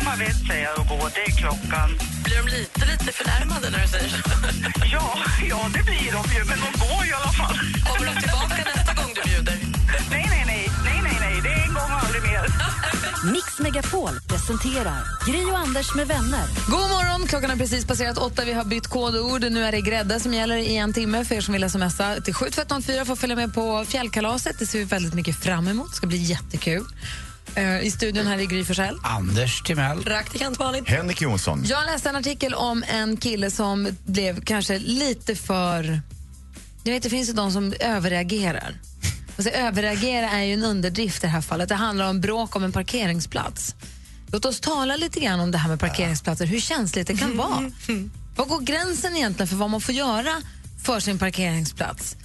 [0.00, 1.88] som har vett säga att gå, det är klockan.
[2.24, 4.16] Blir de lite, lite förnärmade när du säger så?
[4.94, 5.06] Ja,
[5.52, 7.56] ja, det blir de ju, men de går i alla fall.
[7.88, 9.56] Kommer de tillbaka nästa gång du bjuder?
[10.14, 12.44] Nej, nej, nej, nej, nej, nej, det är en gång och aldrig mer.
[13.34, 16.46] Mix Megapol presenterar Gri och Anders med vänner.
[16.74, 17.26] God morgon!
[17.26, 18.44] Klockan har precis passerat åtta.
[18.44, 19.42] Vi har bytt kodord.
[19.50, 22.34] Nu är det grädde som gäller i en timme för er som vill smsa till
[22.34, 24.58] 72104 för att följa med på fjällkalaset.
[24.58, 25.90] Det ser vi väldigt mycket fram emot.
[25.90, 26.84] Det ska bli jättekul.
[27.54, 28.98] Eh, I studion här är Gry Forssell.
[29.02, 30.02] Anders Timell.
[30.02, 30.84] Praktikant Malin.
[30.86, 31.64] Henrik Jonsson.
[31.66, 36.00] Jag läste en artikel om en kille som blev kanske lite för...
[36.84, 38.74] Jag vet, det finns ju de som överreagerar.
[39.36, 41.68] Alltså, överreagera är ju en underdrift i det här fallet.
[41.68, 43.74] Det handlar om bråk om en parkeringsplats.
[44.32, 47.70] Låt oss tala lite grann om det här med parkeringsplatser, hur känsligt det kan vara.
[48.36, 50.42] Var går gränsen egentligen för vad man får göra
[50.84, 52.16] för sin parkeringsplats?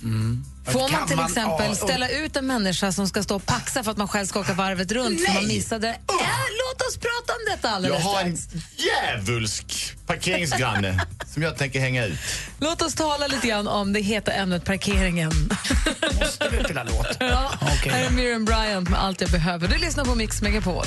[0.65, 3.45] Får man till man- exempel ja, och- ställa ut en människa som ska stå och
[3.45, 5.87] paxa för att man själv ska åka varvet runt för man missade?
[5.89, 8.65] Äh, låt oss prata om detta Jag alldeles har en strax.
[8.77, 12.19] djävulsk parkeringsgranne som jag tänker hänga ut.
[12.59, 15.31] Låt oss tala lite grann om det heta ämnet parkeringen.
[16.21, 17.07] Måste vi spela låt?
[17.19, 17.91] Ja, Okej.
[17.91, 19.67] Här är Miriam Bryant med Allt jag behöver.
[19.67, 20.85] Du lyssnar på Mix Megapol.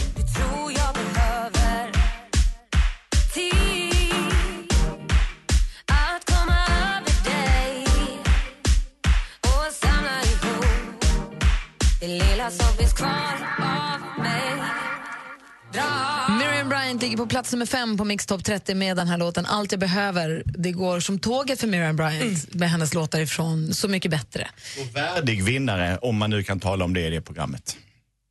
[16.40, 19.46] Miriam Bryant ligger på plats nummer fem på Mix Top 30 med den här låten
[19.46, 20.42] Allt jag behöver.
[20.46, 24.48] Det går som tåget för Miriam Bryant med hennes låtar ifrån Så mycket bättre.
[24.80, 27.76] Och värdig vinnare, om man nu kan tala om det i det programmet.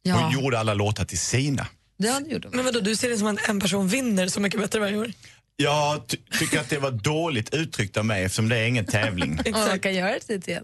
[0.04, 1.68] Ja, Hon gjorde alla låtar till sina.
[1.98, 2.56] det gjorde hon.
[2.56, 5.12] Men vadå, du ser det som att en person vinner så mycket bättre varje år?
[5.60, 9.40] Jag ty- tycker att det var dåligt uttryckt av mig eftersom det är ingen tävling.
[9.52, 10.60] Man kan göra det till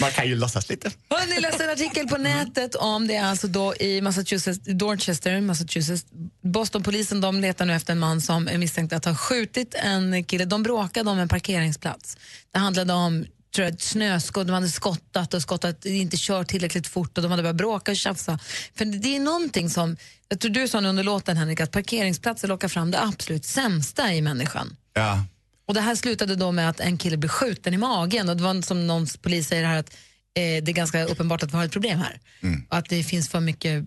[0.00, 0.90] Man kan ju låtsas lite.
[1.10, 5.40] Hörrni, jag läste en artikel på nätet om det är alltså då i Massachusetts, Dorchester,
[5.40, 6.06] Massachusetts.
[6.42, 10.44] Bostonpolisen de letar nu efter en man som är misstänkt att ha skjutit en kille.
[10.44, 12.16] De bråkade om en parkeringsplats.
[12.52, 13.24] Det handlade om
[13.54, 17.42] tror jag, snöskott, de hade skottat och skottat, inte kört tillräckligt fort och de hade
[17.42, 18.38] börjat bråka och tjafsa.
[18.74, 19.96] För det är någonting som,
[20.28, 24.22] jag tror du sa under låten Henrik, att parkeringsplatser lockar fram det absolut sämsta i
[24.22, 24.76] människan.
[24.94, 25.24] Ja.
[25.66, 28.42] Och det här slutade då med att en kille blev skjuten i magen och det
[28.42, 29.94] var som någon polis säger här att
[30.34, 32.20] eh, det är ganska uppenbart att vi har ett problem här.
[32.68, 33.84] Och att det finns för mycket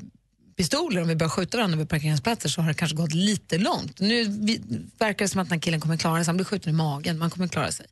[0.57, 3.99] pistoler om vi börjar skjuta varandra vid parkeringsplatser så har det kanske gått lite långt.
[3.99, 4.23] Nu
[4.99, 7.17] verkar det som att den här killen kommer klara sig, han blir skjuten i magen,
[7.17, 7.85] man kommer klara sig.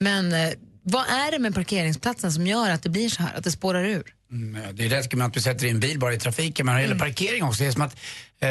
[0.00, 0.50] Men eh,
[0.84, 3.84] vad är det med parkeringsplatsen som gör att det blir så här, att det spårar
[3.84, 4.14] ur?
[4.32, 6.82] Mm, Det är rätt med att vi sätter in bil bara i trafiken, men när
[6.82, 8.48] det gäller parkering också, det är som att eh,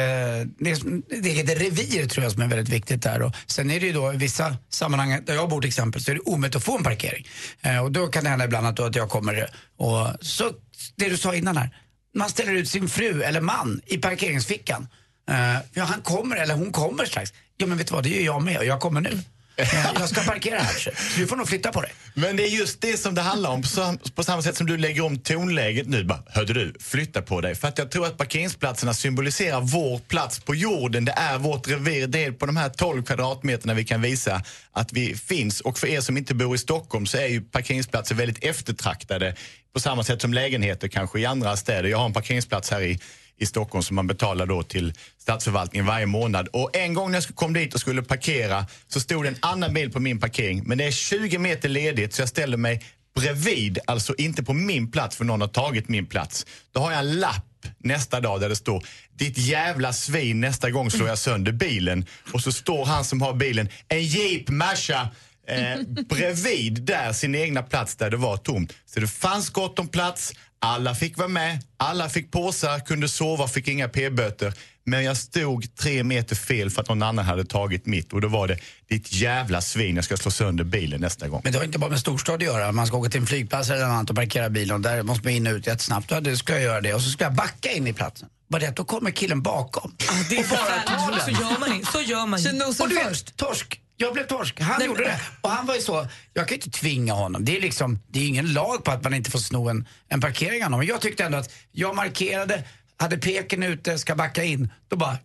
[0.58, 3.22] det, är, som- det heter revir tror jag som är väldigt viktigt där.
[3.22, 6.10] Och sen är det ju då i vissa sammanhang, där jag bor till exempel, så
[6.10, 7.26] är det omöjligt att få en parkering.
[7.62, 10.50] Eh, och då kan det hända ibland att, då, att jag kommer och så,
[10.96, 11.76] det du sa innan här,
[12.16, 14.88] man ställer ut sin fru eller man i parkeringsfickan.
[15.30, 17.32] Eh, ja, han kommer eller hon kommer strax.
[17.56, 19.18] Ja, men vet du vad, det gör jag med och jag kommer nu.
[19.94, 21.92] Jag ska parkera här, så du får nog flytta på dig.
[22.14, 23.62] Men det är just det som det handlar om.
[23.62, 26.04] På, på samma sätt som du lägger om tonläget nu.
[26.04, 27.54] Bara, Hörde du, flytta på dig.
[27.54, 31.04] För att jag tror att parkeringsplatserna symboliserar vår plats på jorden.
[31.04, 32.06] Det är vårt revir.
[32.06, 35.60] Det är på de här 12 kvadratmeterna vi kan visa att vi finns.
[35.60, 39.34] Och för er som inte bor i Stockholm så är ju parkeringsplatser väldigt eftertraktade.
[39.74, 41.88] På samma sätt som lägenheter kanske i andra städer.
[41.88, 43.00] Jag har en parkeringsplats här i
[43.38, 46.48] i Stockholm som man betalar då till statsförvaltningen varje månad.
[46.48, 49.74] Och en gång när jag kom dit och skulle parkera så stod det en annan
[49.74, 50.62] bil på min parkering.
[50.64, 52.84] Men det är 20 meter ledigt så jag ställer mig
[53.14, 56.46] bredvid, alltså inte på min plats för någon har tagit min plats.
[56.72, 58.84] Då har jag en lapp nästa dag där det står
[59.16, 62.06] ditt jävla svin nästa gång slår jag sönder bilen.
[62.32, 65.08] Och så står han som har bilen, en jeep Merca
[65.48, 68.72] eh, bredvid där sin egna plats där det var tomt.
[68.94, 73.48] Så det fanns gott om plats, alla fick vara med, alla fick påsar, kunde sova,
[73.48, 74.54] fick inga p-böter.
[74.86, 78.28] Men jag stod tre meter fel för att någon annan hade tagit mitt och då
[78.28, 78.58] var det
[78.88, 81.40] ditt jävla svin, jag ska slå sönder bilen nästa gång.
[81.44, 82.72] Men det har inte bara med storstad att göra.
[82.72, 85.26] Man ska åka till en flygplats eller något annat och parkera bilen och där måste
[85.26, 86.10] man in och ut jättesnabbt.
[86.10, 86.94] Ja, det ska jag göra det.
[86.94, 88.28] Och så ska jag backa in i platsen.
[88.50, 89.94] Bara det att då kommer killen bakom.
[90.28, 91.40] Det är och bara tar Så den.
[91.40, 91.92] gör man inte.
[91.92, 92.82] Så gör man inte.
[92.82, 93.80] Och du vet, torsk.
[93.96, 94.60] Jag blev torsk.
[94.60, 95.20] Han gjorde det.
[95.40, 97.44] Och han var ju så, jag kan ju inte tvinga honom.
[97.44, 100.20] Det är liksom, det är ingen lag på att man inte får sno en, en
[100.20, 100.86] parkering av honom.
[100.86, 102.64] Jag tyckte ändå att jag markerade,
[102.96, 104.72] hade peken ute, ska backa in.
[104.88, 105.18] Då bara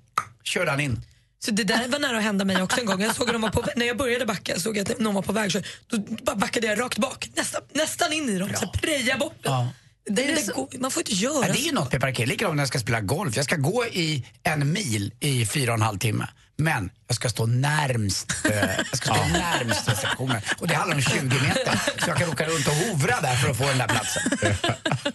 [0.43, 1.01] körde han in.
[1.39, 3.01] Så det där var nära att hända mig också en gång.
[3.01, 5.21] Jag såg att de var på, när jag började backa såg jag att någon var
[5.21, 5.97] på väg så då
[6.35, 9.37] backade jag rakt bak, nästan, nästan in i dem, så preja bort.
[9.43, 9.69] Ja.
[10.09, 12.29] Det, Är det så- man får inte göra Ja, det är ju något med parkering.
[12.29, 13.35] Likadant när jag ska spela golf.
[13.35, 16.27] Jag ska gå i en mil i fyra och en halv timme.
[16.59, 20.41] Men jag ska stå närmst, eh, jag ska stå närmst receptionen.
[20.59, 21.79] Och det handlar om 20 meter.
[21.97, 24.21] Så jag kan åka runt och hovra där för att få den där platsen.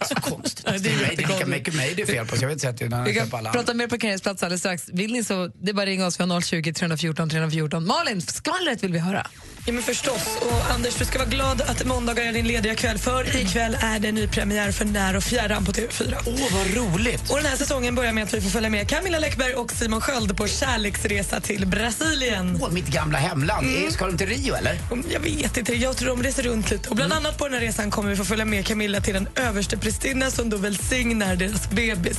[0.07, 0.65] Så konstigt.
[0.65, 2.55] Det är, mig, det är lika mycket mig det är fel på, så jag vet
[2.55, 4.89] inte att det är Vi kan på alla prata mer parkeringsplats alldeles strax.
[4.93, 7.87] Vill ni så, det är bara att ringa oss, vi har 020 314 314.
[7.87, 9.27] Malin, skvallret vill vi höra.
[9.67, 10.37] Ja, men förstås.
[10.41, 13.99] Och Anders, du ska vara glad att måndagar är din lediga kväll för ikväll är
[13.99, 16.15] det ny premiär för När och fjärran på TV4.
[16.25, 17.29] Åh, vad roligt!
[17.29, 20.01] Och den här säsongen börjar med att vi får följa med Camilla Läckberg och Simon
[20.01, 22.59] Sköld på kärleksresa till Brasilien.
[22.61, 23.67] Åh, mitt gamla hemland.
[23.67, 23.85] Mm.
[23.85, 24.79] Eh, Ska de till Rio eller?
[25.13, 26.89] Jag vet inte, jag tror de reser runt lite.
[26.89, 29.27] Och bland annat på den här resan kommer vi få följa med Camilla till den
[29.35, 32.17] överste prästinna som då välsignar deras bebis.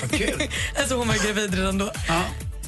[0.00, 0.42] Vad kul.
[0.78, 1.92] alltså hon var gravid redan då.
[2.08, 2.22] Ja.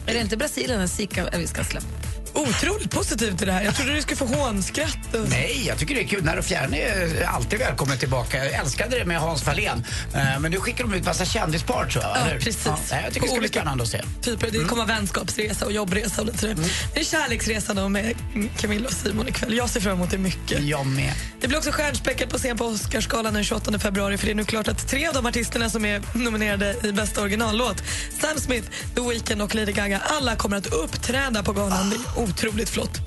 [0.06, 1.86] Är det inte Brasilien eller Zika vi ska släppa?
[2.34, 3.62] Otroligt positiv till det här.
[3.62, 5.14] Jag trodde du skulle få hånskratt.
[5.14, 5.28] Och...
[5.28, 6.24] Nej, jag tycker det är kul.
[6.24, 8.44] När och fjärran är alltid välkommen tillbaka.
[8.44, 9.84] Jag älskade det med Hans Fahlén.
[10.14, 12.16] Eh, Men nu skickar de ut massa kändispar tror jag.
[12.16, 12.66] Ja, eller precis.
[12.66, 14.02] Ja, jag tycker det ska bli spännande att se.
[14.22, 14.50] typer.
[14.50, 16.56] Det kommer vänskapsresa och jobbresa och lite sådär.
[16.94, 18.14] Det är kärleksresa då med
[18.58, 19.56] Camilla och Simon ikväll.
[19.56, 20.62] Jag ser fram emot det mycket.
[20.64, 21.12] Jag med.
[21.40, 24.44] Det blir också stjärnspäckat på scen på Oscarsgalan den 28 februari för det är nu
[24.44, 27.82] klart att tre av de artisterna som är nominerade i bästa originallåt,
[28.20, 31.92] Sam Smith, The Weeknd och Lady Gaga, alla kommer att uppträda på galan.
[31.92, 33.00] Är otroligt flott.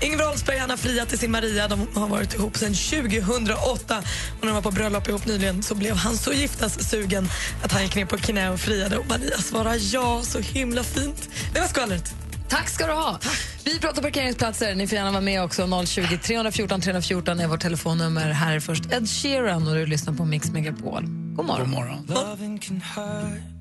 [0.00, 1.68] Ingvar Oldsberg han har friat till sin Maria.
[1.68, 3.98] De har varit ihop sedan 2008.
[4.38, 7.28] Och när de var på bröllop ihop nyligen så blev han så giftassugen
[7.64, 8.98] att han gick ner på knä och friade.
[8.98, 11.28] Och Maria svarade ja, så himla fint.
[11.52, 12.14] Det var skvallret.
[12.48, 13.18] Tack ska du ha.
[13.64, 14.74] Vi pratar parkeringsplatser.
[14.74, 15.86] Ni får gärna vara med också.
[15.86, 18.30] 020 314 314 är vårt telefonnummer.
[18.30, 21.04] Här är först Ed Sheeran och du lyssnar på Mix Megapol.
[21.36, 22.04] God morgon.
[22.06, 23.53] God morgon.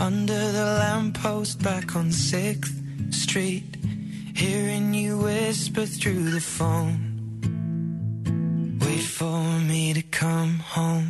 [0.00, 3.76] Under the lamppost back on 6th Street,
[4.34, 7.09] hearing you whisper through the phone.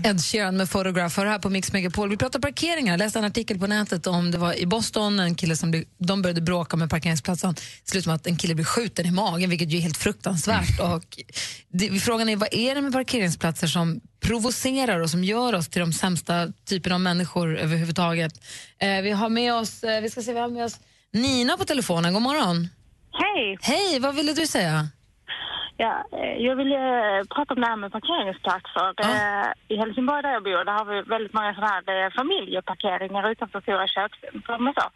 [0.04, 2.10] Ed Sheeran med Photograph hör här på Mix Megapol.
[2.10, 2.92] Vi pratar parkeringar.
[2.92, 5.84] Jag läste en artikel på nätet om det var i Boston, en kille som blev,
[5.98, 7.54] de började bråka med parkeringsplatsen.
[7.54, 10.80] Det slutade med att en kille blev skjuten i magen, vilket ju är helt fruktansvärt.
[10.80, 11.18] Och
[11.68, 15.80] det, frågan är, vad är det med parkeringsplatser som provocerar och som gör oss till
[15.80, 18.32] de sämsta typerna av människor överhuvudtaget?
[18.78, 20.80] Eh, vi har med oss, eh, vi ska se, vi har med oss
[21.12, 22.12] Nina på telefonen.
[22.12, 22.68] God morgon.
[23.12, 23.58] Hej!
[23.60, 24.88] Hej, vad ville du säga?
[25.84, 28.88] Ja, eh, jag vill eh, prata om det här med parkeringsplatser.
[29.06, 33.60] Eh, I Helsingborg där jag bor där har vi väldigt många sådana här familjeparkeringar utanför
[33.60, 34.86] stora kökscentrum och så.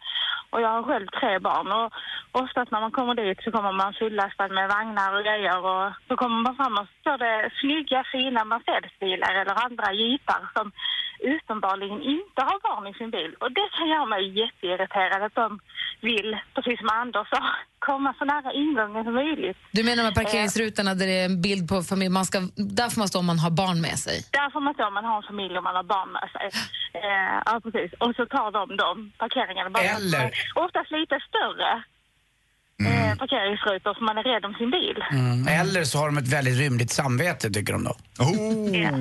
[0.49, 1.93] Och jag har själv tre barn och
[2.41, 6.15] oftast när man kommer dit så kommer man fullastad med vagnar och grejer och så
[6.15, 10.71] kommer man fram och så står det snygga fina Mercedesbilar eller andra jeepar som
[11.19, 13.31] uppenbarligen inte har barn i sin bil.
[13.39, 15.59] Och det kan göra mig jätteirriterad att de
[16.01, 17.39] vill, precis som Anders sa,
[17.79, 19.57] komma så nära ingången som möjligt.
[19.71, 22.99] Du menar med parkeringsrutorna där det är en bild på familj, man ska, där får
[23.01, 24.17] man stå om man har barn med sig?
[24.31, 26.49] Där får man stå om man har en familj och man har barn med sig.
[26.95, 27.93] Eh, ja, precis.
[27.99, 29.69] Och så tar de de parkeringarna.
[29.69, 31.83] Bara Eller- Oftast lite större
[32.83, 35.03] eh, parkeringsrutor för man är rädd om sin bil.
[35.11, 35.47] Mm.
[35.47, 37.95] Eller så har de ett väldigt rymligt samvete, tycker de då.
[38.17, 38.91] Ja, eller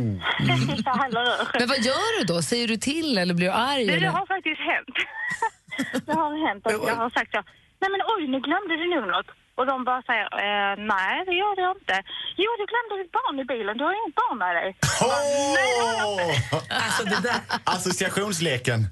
[0.67, 1.59] hur?
[1.59, 2.43] Men vad gör du då?
[2.43, 3.87] Säger du till eller blir du arg?
[3.87, 4.97] Det, det har faktiskt hänt.
[6.07, 7.43] det har hänt att jag har sagt så.
[7.81, 9.27] Nej men oj, nu glömde du nog något.
[9.57, 11.97] Och de bara säger, eh, nej det gör jag inte.
[12.37, 13.79] Jo, du glömde ditt barn i bilen.
[13.79, 14.77] Du har inget barn med dig.
[15.01, 16.75] Nej, det har jag inte.
[16.85, 17.41] Alltså det där.
[17.65, 18.81] Associationsleken.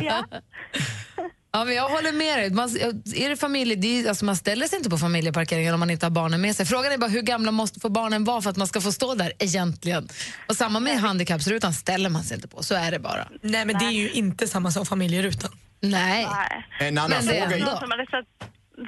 [0.00, 0.24] Ja.
[1.56, 2.50] Ja, men jag håller med dig.
[2.50, 2.68] Man,
[3.16, 6.06] är det familj, det är, alltså man ställer sig inte på familjeparkeringen om man inte
[6.06, 6.66] har barnen med sig.
[6.66, 9.14] Frågan är bara hur gamla måste få barnen vara för att man ska få stå
[9.14, 10.08] där egentligen.
[10.48, 13.28] Och samma med handikappsrutan ställer man sig inte på, så är det bara.
[13.42, 15.50] Nej, men det är ju inte samma som familjerutan.
[15.80, 16.26] Nej.
[16.30, 16.66] Nej.
[16.88, 17.56] En annan Men det är fråga.
[17.56, 18.26] ändå- Någon som hade satt,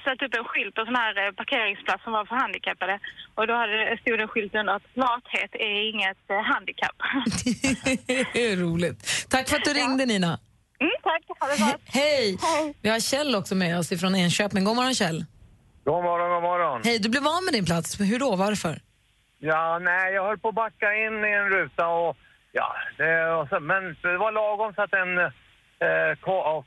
[0.04, 2.98] satt upp en skylt på sån här eh, parkeringsplats som var för handikappade.
[3.34, 6.96] Och då hade, stod det en skylt under att lathet är inget eh, handikapp.
[8.34, 9.26] det är roligt.
[9.28, 10.38] Tack för att du ringde Nina.
[10.80, 11.80] Mm, tack, ha det gott.
[11.86, 12.38] Hej!
[12.82, 14.64] Vi har Kjell också med oss från Enköping.
[14.64, 15.24] God morgon Kjell.
[15.84, 16.80] God morgon, god morgon.
[16.84, 18.00] Hej, du blev av med din plats.
[18.00, 18.36] Hur då?
[18.36, 18.74] Varför?
[19.38, 22.16] Ja, nej, jag höll på att backa in i en ruta och
[22.52, 26.12] ja, det, och så, men det var lagom så att den eh,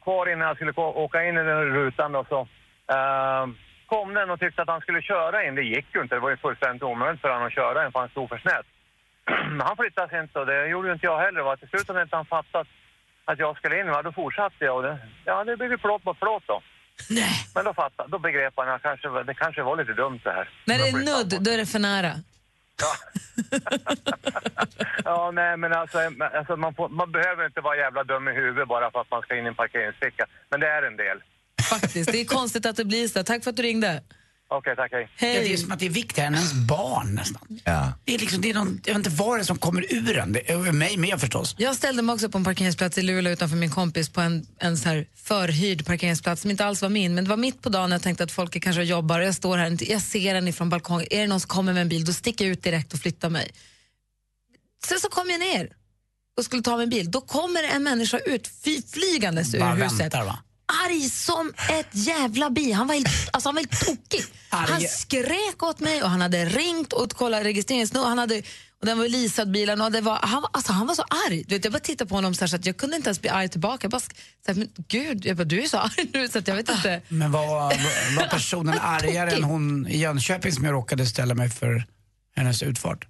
[0.03, 2.39] kvar, innan jag skulle gå, åka in i den rutan då så
[2.95, 3.45] eh,
[3.85, 5.55] kom den och tyckte att han skulle köra in.
[5.55, 7.99] Det gick ju inte, det var ju fullständigt omöjligt för honom att köra in för
[7.99, 8.65] han stod för snett.
[9.67, 11.41] Han flyttade sig inte och det gjorde ju inte jag heller.
[11.41, 11.57] Va?
[11.57, 12.67] Till slut hade inte han fattat
[13.29, 14.01] att jag skulle in, va?
[14.01, 16.61] då fortsatte jag och det, ja, det blev plåt mot plåt då.
[17.09, 17.33] Nej.
[17.55, 20.49] Men då fattade, då begrep han att kanske, det kanske var lite dumt det här.
[20.65, 22.13] När det är nudd, då är det för nära.
[25.03, 25.97] Ja, nej men alltså,
[26.37, 29.21] alltså man, får, man behöver inte vara jävla dum i huvudet bara för att man
[29.21, 30.25] ska in i en parkeringsficka.
[30.49, 31.17] Men det är en del.
[31.69, 32.11] Faktiskt.
[32.11, 33.23] Det är konstigt att det blir så.
[33.23, 34.01] Tack för att du ringde.
[34.51, 35.09] Okej, tack hej.
[35.19, 37.59] Ja, det är som att det är viktigare än ens barn nästan.
[37.63, 37.93] Ja.
[38.05, 40.17] Det är liksom, det är någon, jag vet inte vad det är som kommer ur
[40.17, 40.33] en.
[40.33, 41.55] Det är över mig med förstås.
[41.57, 44.77] Jag ställde mig också på en parkeringsplats i Luleå utanför min kompis på en, en
[44.77, 47.15] så här förhyrd parkeringsplats som inte alls var min.
[47.15, 49.57] Men det var mitt på dagen jag tänkte att folk kanske jobbar och jag står
[49.57, 51.07] här, jag ser den ifrån balkongen.
[51.11, 53.29] Är det någon som kommer med en bil, då sticker jag ut direkt och flyttar
[53.29, 53.51] mig.
[54.85, 55.69] Sen så kom jag ner
[56.37, 57.11] och skulle ta min bil.
[57.11, 59.99] Då kommer en människa ut fly, flygandes ur Bara huset.
[59.99, 60.39] väntar va?
[60.85, 62.71] Arg som ett jävla bi.
[62.71, 64.23] Han var helt, alltså han var helt tokig.
[64.49, 68.07] Han skrek åt mig och han hade ringt och kollat registreringsnummer.
[68.07, 68.37] Han hade,
[68.79, 71.43] och den var leasad bilen och det var, han, alltså, han var så arg.
[71.47, 73.21] Du vet, jag bara tittade på honom så, här, så att jag kunde inte ens
[73.21, 73.85] bli arg tillbaka.
[73.85, 74.07] Jag bara, så
[74.47, 77.01] här, men gud, jag bara, du är så arg nu så jag vet inte.
[77.07, 81.49] Men var, var, var personen argare än hon i Jönköping som jag råkade ställa mig
[81.49, 81.85] för
[82.35, 83.07] hennes utfart?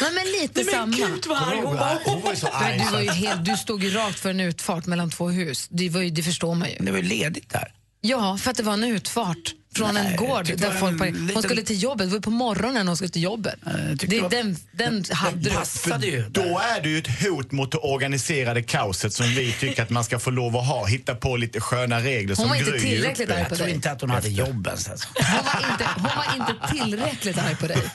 [0.00, 0.96] Nej, men lite samma.
[1.28, 1.98] vad arg hon var.
[2.04, 2.78] Hon var ju så Men arg.
[2.86, 5.66] du, var ju helt, du stod ju rakt för en utfart mellan två hus.
[5.70, 6.76] Det, var ju, det förstår man ju.
[6.80, 7.72] Det var ju ledigt där.
[8.00, 11.06] Ja, för att det var en utfart från Nej, en gård där folk en par-
[11.06, 13.54] liten- Hon skulle till jobbet, det var på morgonen hon skulle till jobbet.
[13.94, 15.50] Det, var- den den hade du.
[15.50, 16.28] passade ju.
[16.28, 16.40] Då
[16.76, 20.18] är det ju ett hot mot det organiserade kaoset som vi tycker att man ska
[20.18, 20.86] få lov att ha.
[20.86, 23.74] Hitta på lite sköna regler Hon som var inte tillräckligt arg på Jag tror dig.
[23.74, 24.88] inte att hon hade jobb ens.
[24.88, 25.08] Alltså.
[25.14, 27.78] Hon var inte, hon var inte tillräckligt arg på dig.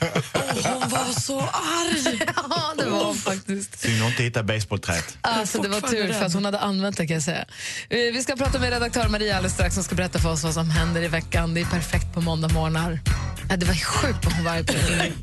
[0.64, 2.20] Hon var så arg.
[2.50, 3.78] Ja, det var hon faktiskt.
[3.80, 5.18] Synd hon inte hittar basebollträet.
[5.20, 7.44] Alltså, det var tur för att hon hade använt det kan jag säga.
[7.88, 10.54] Eh, Vi ska prata med redaktör Maria alldeles strax som ska berätta för oss vad
[10.54, 11.54] som händer i veckan.
[11.66, 13.00] Är perfekt på måndag morgnar.
[13.48, 15.12] Ja, det var sjukt vad hon var på dig.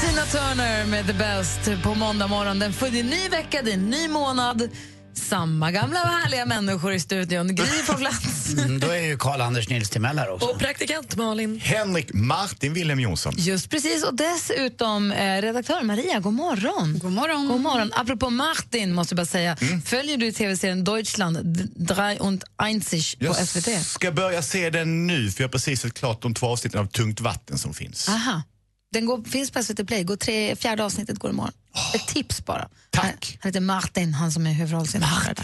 [0.00, 2.58] Tina Turner med The Best på måndag morgon.
[2.58, 4.68] Den är ny vecka, det är en ny månad.
[5.18, 7.54] Samma gamla härliga människor i studion.
[7.54, 8.32] Gry på plats.
[8.56, 10.46] Mm, då är ju Karl-Anders Nils Timell här också.
[10.48, 11.60] Och praktikant Malin.
[11.60, 13.34] Henrik Martin Wilhelm Jonsson.
[13.36, 16.98] Just precis, och dessutom eh, redaktör Maria, god morgon.
[16.98, 17.48] God morgon.
[17.48, 17.92] God morgon.
[17.94, 19.56] Apropå Martin, måste jag bara säga.
[19.84, 21.38] Följer du tv-serien Deutschland,
[21.76, 23.86] Drei und Einzig på Jag SVT?
[23.86, 26.86] ska börja se den nu för jag har precis sett klart de två avsnitten av
[26.86, 28.08] Tungt vatten som finns.
[28.08, 28.42] Aha.
[28.92, 31.52] Den går, finns på SVT Play, går tre, fjärde avsnittet går imorgon.
[31.94, 32.68] Ett tips bara.
[32.90, 33.02] Tack.
[33.04, 35.34] Han, han heter Martin, han som är huvudrollsinnehavare.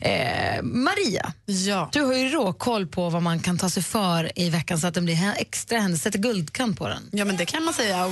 [0.00, 1.88] Eh, Maria, Ja.
[1.92, 4.94] du har ju råkoll på vad man kan ta sig för i veckan så att
[4.94, 7.08] den blir extra händelse, sätter guldkant på den.
[7.12, 8.08] ja, men det kan man säga.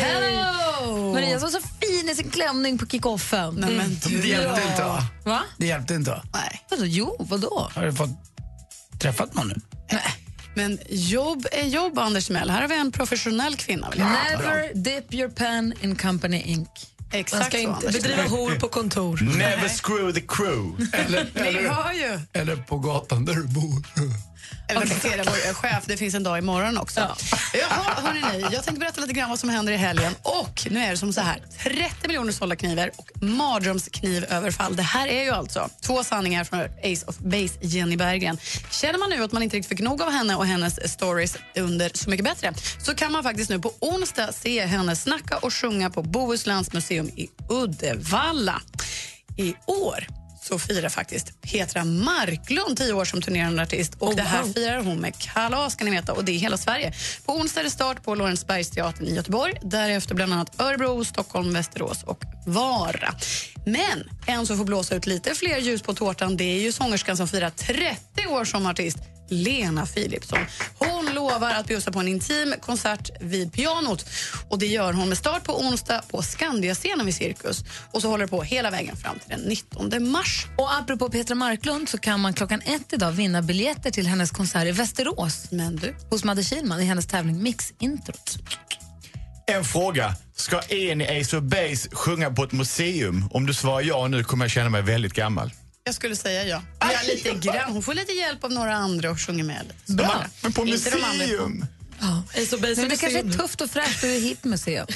[0.00, 1.12] Hello!
[1.12, 1.38] Maria
[2.14, 3.54] som var så fin i sin klänning på kickoffen.
[3.54, 4.22] Nej, men du.
[4.22, 5.02] Det hjälpte inte va?
[5.24, 5.40] Va?
[5.56, 6.22] Det hjälpte inte va?
[6.32, 6.66] Nej.
[6.70, 7.70] Vadå, jo, vadå?
[7.74, 8.10] Har du fått
[9.00, 9.60] träffat någon nu?
[10.54, 12.50] Men jobb är jobb, Anders Timell.
[12.50, 13.90] Här har vi en professionell kvinna.
[13.90, 14.38] Vill jag säga.
[14.38, 16.56] Never dip your pen in company.
[16.56, 16.66] Man
[17.12, 19.20] Exakt ska så, inte Anders bedriva hor på kontor.
[19.38, 20.86] Never screw the crew.
[21.34, 22.20] Ni hör ju.
[22.32, 23.82] Eller på gatan där du bor.
[24.68, 25.16] Eller okay.
[25.16, 25.84] vår chef.
[25.86, 27.00] Det finns en dag imorgon också.
[27.54, 30.14] Jaha, hörni, jag tänkte berätta lite grann vad som händer i helgen.
[30.22, 31.42] Och nu är det som så här.
[31.62, 34.76] 30 miljoner sålda knivar och mardrömsknivöverfall.
[34.76, 38.38] Det här är ju alltså två sanningar från Ace of Base, Jenny Berggren.
[38.70, 41.90] Känner man nu att man inte riktigt fick nog av henne och hennes stories under
[41.94, 45.90] Så mycket bättre så kan man faktiskt nu på onsdag se henne snacka och sjunga
[45.90, 48.62] på Bohusläns museum i Uddevalla.
[49.36, 50.17] I år
[50.48, 53.94] så firar faktiskt Petra Marklund 10 år som turnerande artist.
[53.98, 54.52] Och Oh, Det här wow.
[54.52, 56.92] firar hon med kalas kan ni veta, och det är hela Sverige.
[57.26, 59.54] På onsdag är det start på Lorensbergsteatern i Göteborg.
[59.62, 63.14] Därefter bland annat Örebro, Stockholm, Västerås och Vara.
[63.66, 67.16] Men en som får blåsa ut lite fler ljus på tårtan det är ju sångerskan
[67.16, 68.98] som firar 30 år som artist.
[69.28, 70.38] Lena Philipsson.
[70.78, 74.06] Hon lovar att bjussa på en intim konsert vid pianot.
[74.48, 77.64] Och Det gör hon med start på onsdag på Skandiascenen vid Cirkus.
[77.92, 80.46] Och så håller det på hela vägen fram till den 19 mars.
[80.56, 84.66] Och apropå Petra Marklund så kan man klockan ett idag vinna biljetter till hennes konsert
[84.66, 85.50] i Västerås.
[85.50, 88.38] Men du, Hos Madde Kihlman i hennes tävling Mix Introt.
[89.46, 90.14] En fråga.
[90.36, 93.28] Ska en i Ace of Base sjunga på ett museum?
[93.30, 95.50] Om du svarar ja nu kommer jag känna mig väldigt gammal.
[95.88, 96.62] Jag skulle säga ja.
[96.80, 97.72] ja lite grann.
[97.72, 99.92] Hon får lite hjälp av några andra och sjunger med lite.
[99.92, 100.06] Bra.
[100.06, 100.26] Bara.
[100.42, 101.18] Men på Inte de andra.
[101.26, 101.66] museum?
[102.34, 104.86] Ace of Base Men det kanske är tufft och fräscht och hit museum.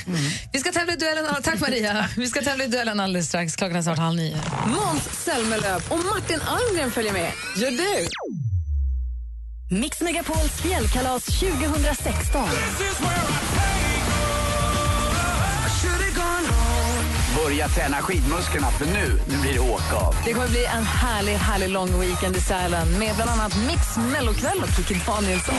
[0.52, 1.42] Vi ska tävla i duellen.
[1.42, 2.08] Tack Maria.
[2.16, 3.56] Vi ska tävla i duellen alldeles strax.
[3.56, 4.40] Klockan är snart halv nio.
[4.66, 7.32] Måns Zelmerlöw och Martin Almgren följer med.
[7.56, 8.08] Gör du?
[9.76, 12.49] Mix Megapols fjällkalas 2016.
[17.44, 20.14] Börja träna skidmusklerna för nu, nu blir det åka av.
[20.25, 24.58] Det kommer bli en härlig, härlig lång weekend i Sälen med bland annat Mix Mellokväll
[24.62, 25.54] och Kikki Danielsson.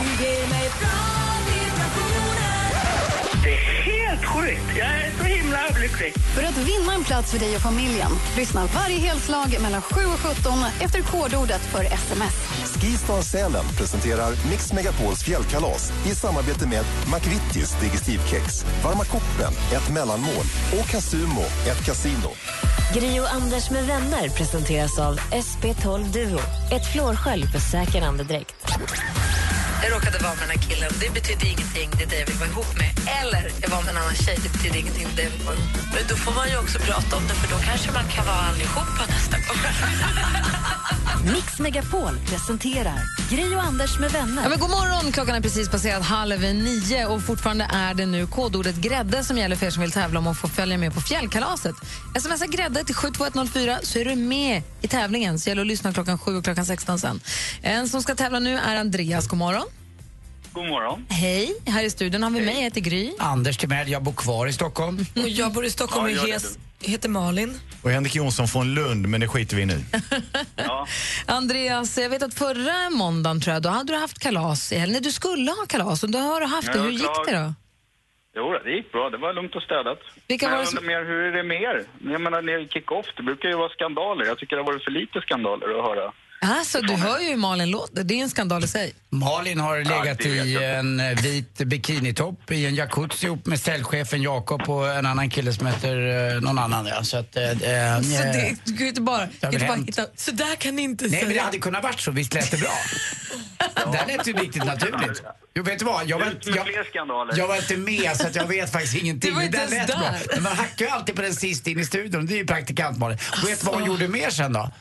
[3.43, 4.77] Det är helt sjukt.
[4.77, 6.13] Jag är så himla överlycklig.
[6.35, 10.19] För att vinna en plats för dig och familjen, lyssna varje helslag mellan 7 och
[10.19, 12.62] 17 efter kodordet för sms.
[12.83, 20.45] Skistar Sälen presenterar Mix Megapols fjällkalas i samarbete med McVittys Digestivkex, Varma koppen, ett mellanmål
[20.79, 22.29] och Casumo, ett kasino.
[22.93, 26.39] Gri och Anders med vänner presenteras av SP12 Duo.
[26.71, 28.55] Ett flårskölj på säker andedräkt.
[29.83, 30.91] Jag råkade vara med den här killen.
[31.03, 32.91] Det betyder ingenting, det är det jag vill vara ihop med.
[33.19, 35.83] Eller jag var med en annan tjej, det betyder ingenting, det vill vara ihop med.
[35.93, 38.41] Men då får man ju också prata om det, för då kanske man kan vara
[38.49, 39.59] allihopa nästa gång.
[41.33, 42.99] Mix Megapol presenterar
[43.29, 44.43] Gri och Anders med vänner.
[44.43, 45.11] Ja, men god morgon!
[45.11, 49.55] Klockan är precis passerat halv nio och fortfarande är det nu kodordet grädde som gäller
[49.55, 51.75] för er som vill tävla om att få följa med på fjällkalaset.
[52.19, 55.39] Smsa grädde till 72104 så är du med i tävlingen.
[55.39, 57.21] Så gäller att lyssna klockan 7 och klockan 16 sen.
[57.61, 59.27] En som ska tävla nu är Andreas.
[59.27, 59.65] God morgon.
[60.53, 61.05] God morgon.
[61.09, 61.53] Hej!
[61.67, 63.11] Här i studion har vi mig, jag heter Gry.
[63.19, 64.97] Anders Timell, jag bor kvar i Stockholm.
[65.15, 67.59] Och jag bor i Stockholm Ja, och gör hes, heter Malin.
[67.83, 69.79] Och Henrik Jonsson från Lund, men det skiter vi i nu.
[71.25, 74.91] Andreas, jag vet att förra måndagen tror jag, då hade du haft kalas helgen.
[74.91, 76.77] Nej, Du skulle ha kalas och då har du haft det.
[76.79, 77.53] Ja, Hur gick det då?
[78.35, 79.09] Jo, det gick bra.
[79.09, 79.99] Det var lugnt och städat.
[80.27, 81.83] Vilka Men var jag som- undrar mer, hur är det med er?
[82.13, 84.25] Jag menar, när det kick-off, det brukar ju vara skandaler.
[84.25, 86.05] Jag tycker det har varit för lite skandaler att höra.
[86.43, 88.03] Alltså, du hör ju hur Malin låter.
[88.03, 88.93] Det är en skandal i sig.
[89.09, 93.59] Malin har legat det vet i en eh, vit bikinitopp i en jacuzzi ihop med
[93.59, 96.85] ställchefen Jakob och en annan kille som heter eh, någon annan.
[96.85, 97.03] Ja.
[97.03, 100.05] Så att, eh, eh, Så det, du kan inte bara, kan inte hitta...
[100.15, 101.25] Så där kan ni inte Nej, säga.
[101.25, 102.11] men det hade kunnat varit så.
[102.11, 102.71] Visst lät det bra?
[103.91, 105.23] Det här lät ju riktigt naturligt.
[105.55, 106.07] Jo, vet du vad?
[106.09, 109.31] Jag var, med jag, jag var inte med så att jag vet faktiskt ingenting.
[109.31, 109.99] Inte Det där ens lät bra.
[110.11, 110.21] där.
[110.33, 112.25] Men man hackar ju alltid på den sist in i studion.
[112.25, 113.17] Det är ju praktikant Malin.
[113.43, 114.71] Och vet du vad hon gjorde mer sen då?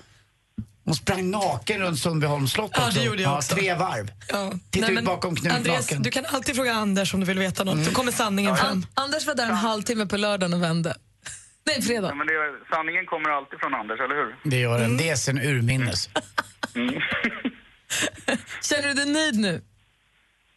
[0.84, 2.98] Hon sprang naken runt Sundbyholms slott Ja, också.
[2.98, 3.54] det gjorde jag också.
[3.54, 4.10] Tre varv.
[4.28, 4.52] Ja.
[4.70, 6.02] Titta Nej, ut bakom Knut Andreas, naken.
[6.02, 7.84] du kan alltid fråga Anders om du vill veta något.
[7.84, 8.68] Då kommer sanningen fram.
[8.68, 10.94] An- Anders var där en halvtimme på lördagen och vände.
[11.66, 12.08] Nej, fredag.
[12.08, 12.32] Ja, men det,
[12.76, 14.50] sanningen kommer alltid från Anders, eller hur?
[14.50, 14.88] Det gör Mm.
[14.88, 14.96] den.
[14.96, 16.08] Det är sen urminnes.
[18.62, 19.62] Känner du dig nöjd nu?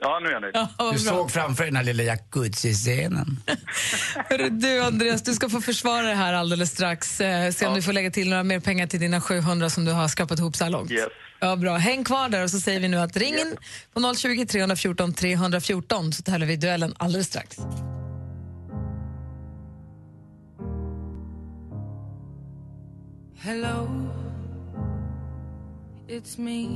[0.06, 0.56] Ja, nu är jag nöjd.
[0.78, 3.40] Ja, Du såg framför dig den här lilla jacuzzi-scenen.
[4.52, 7.22] Du, Andreas, du ska få försvara det här alldeles strax.
[7.22, 9.92] Eh, se om du får lägga till några mer pengar till dina 700 som du
[9.92, 10.92] har skrapat ihop så här långt.
[10.92, 11.08] Yes.
[11.40, 11.78] Ja, bra.
[11.78, 13.58] Häng kvar där och så säger vi nu att ring in
[13.94, 17.58] på 020 314 314 så tävlar vi duellen alldeles strax.
[23.38, 23.88] Hello,
[26.08, 26.68] it's me.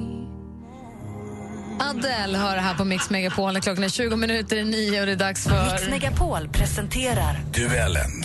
[1.80, 3.62] Adele hör här på Mix Megapol.
[3.62, 5.72] Klockan är 20 minuter i nio och det är dags för...
[5.72, 8.24] Mix Megapol presenterar Duellen.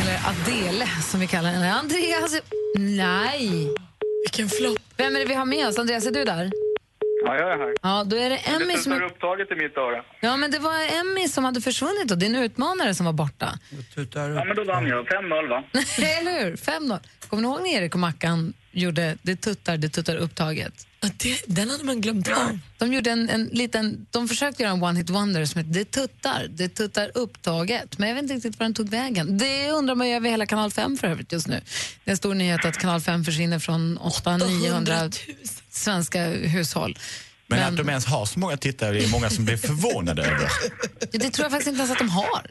[0.00, 1.74] Eller Adele, som vi kallar henne.
[1.74, 2.42] Andreas...
[2.78, 3.68] Nej!
[4.24, 4.78] Vilken flopp.
[4.96, 5.78] Vem är det vi har med oss?
[5.78, 6.50] Andreas, är du där?
[7.24, 7.74] Ja, jag är här.
[7.82, 8.92] Ja, då är det Emmy Det som...
[8.92, 10.04] tuttar upptaget i mitt öra.
[10.20, 13.58] Ja, men det var Emmy som hade försvunnit och din utmanare som var borta.
[14.14, 15.06] Ja, men då vann jag.
[15.06, 15.64] 5-0, va?
[16.20, 16.56] Eller hur?
[16.56, 16.98] 5-0.
[17.28, 20.86] Kommer ni ihåg när Erik och Mackan gjorde Det tuttar, det tuttar upptaget?
[21.18, 22.58] det, den hade man glömt av.
[22.78, 26.46] De, gjorde en, en liten, de försökte göra en one-hit wonder som hette Det tuttar,
[26.50, 27.98] det tuttar upptaget.
[27.98, 29.38] Men jag vet inte riktigt var den tog vägen.
[29.38, 31.60] Det undrar man ju över hela Kanal 5 för övrigt just nu.
[32.04, 35.18] Det är en stor nyhet att Kanal 5 försvinner från 800-900
[35.74, 36.98] svenska hushåll.
[37.46, 40.22] Men, Men- att de ens har så många tittare, det är många som blir förvånade
[40.22, 40.48] över.
[41.00, 42.46] Ja, Det tror jag faktiskt inte ens att de har.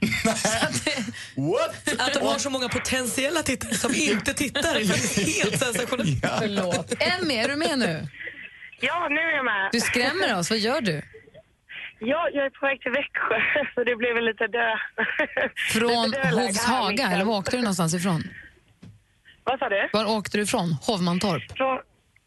[1.99, 4.79] Att de har så många potentiella tittare som inte tittar är
[5.43, 6.25] helt sensationellt.
[6.39, 6.93] Förlåt.
[6.99, 8.08] Emmy, är du med nu?
[8.82, 9.69] Ja, nu är jag med.
[9.71, 10.49] Du skrämmer oss.
[10.49, 11.01] Vad gör du?
[11.99, 13.36] Ja, jag är på väg till Växjö,
[13.75, 14.69] så det blev väl lite dö.
[15.73, 17.12] Från Hovshaga, liksom.
[17.13, 18.23] eller var åkte du någonstans ifrån?
[19.43, 19.89] Vad sa du?
[19.93, 20.75] Var åkte du ifrån?
[20.82, 21.58] Hovmantorp?
[21.58, 21.79] Från,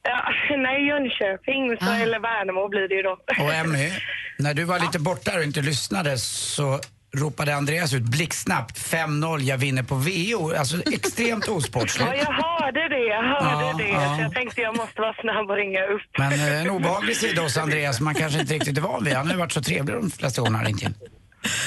[0.02, 1.96] ja, nej, Jönköping, så, Ah.
[1.98, 3.18] eller Värnamo blir det ju då.
[3.44, 3.90] Och Emmy,
[4.38, 6.80] när du var lite borta och inte lyssnade så
[7.16, 10.54] ropade Andreas ut blixtsnabbt 5-0, jag vinner på VO.
[10.58, 12.08] Alltså extremt osportsligt.
[12.14, 13.88] Ja, jag hörde det, jag hörde Ja, det.
[13.88, 14.16] ja.
[14.16, 16.02] Så jag tänkte jag måste vara snabb och ringa upp.
[16.18, 19.14] Men eh, en obehaglig sida hos Andreas som man kanske inte riktigt är van vid.
[19.14, 20.94] Han har ju varit så trevlig de flesta gånger han ringt in.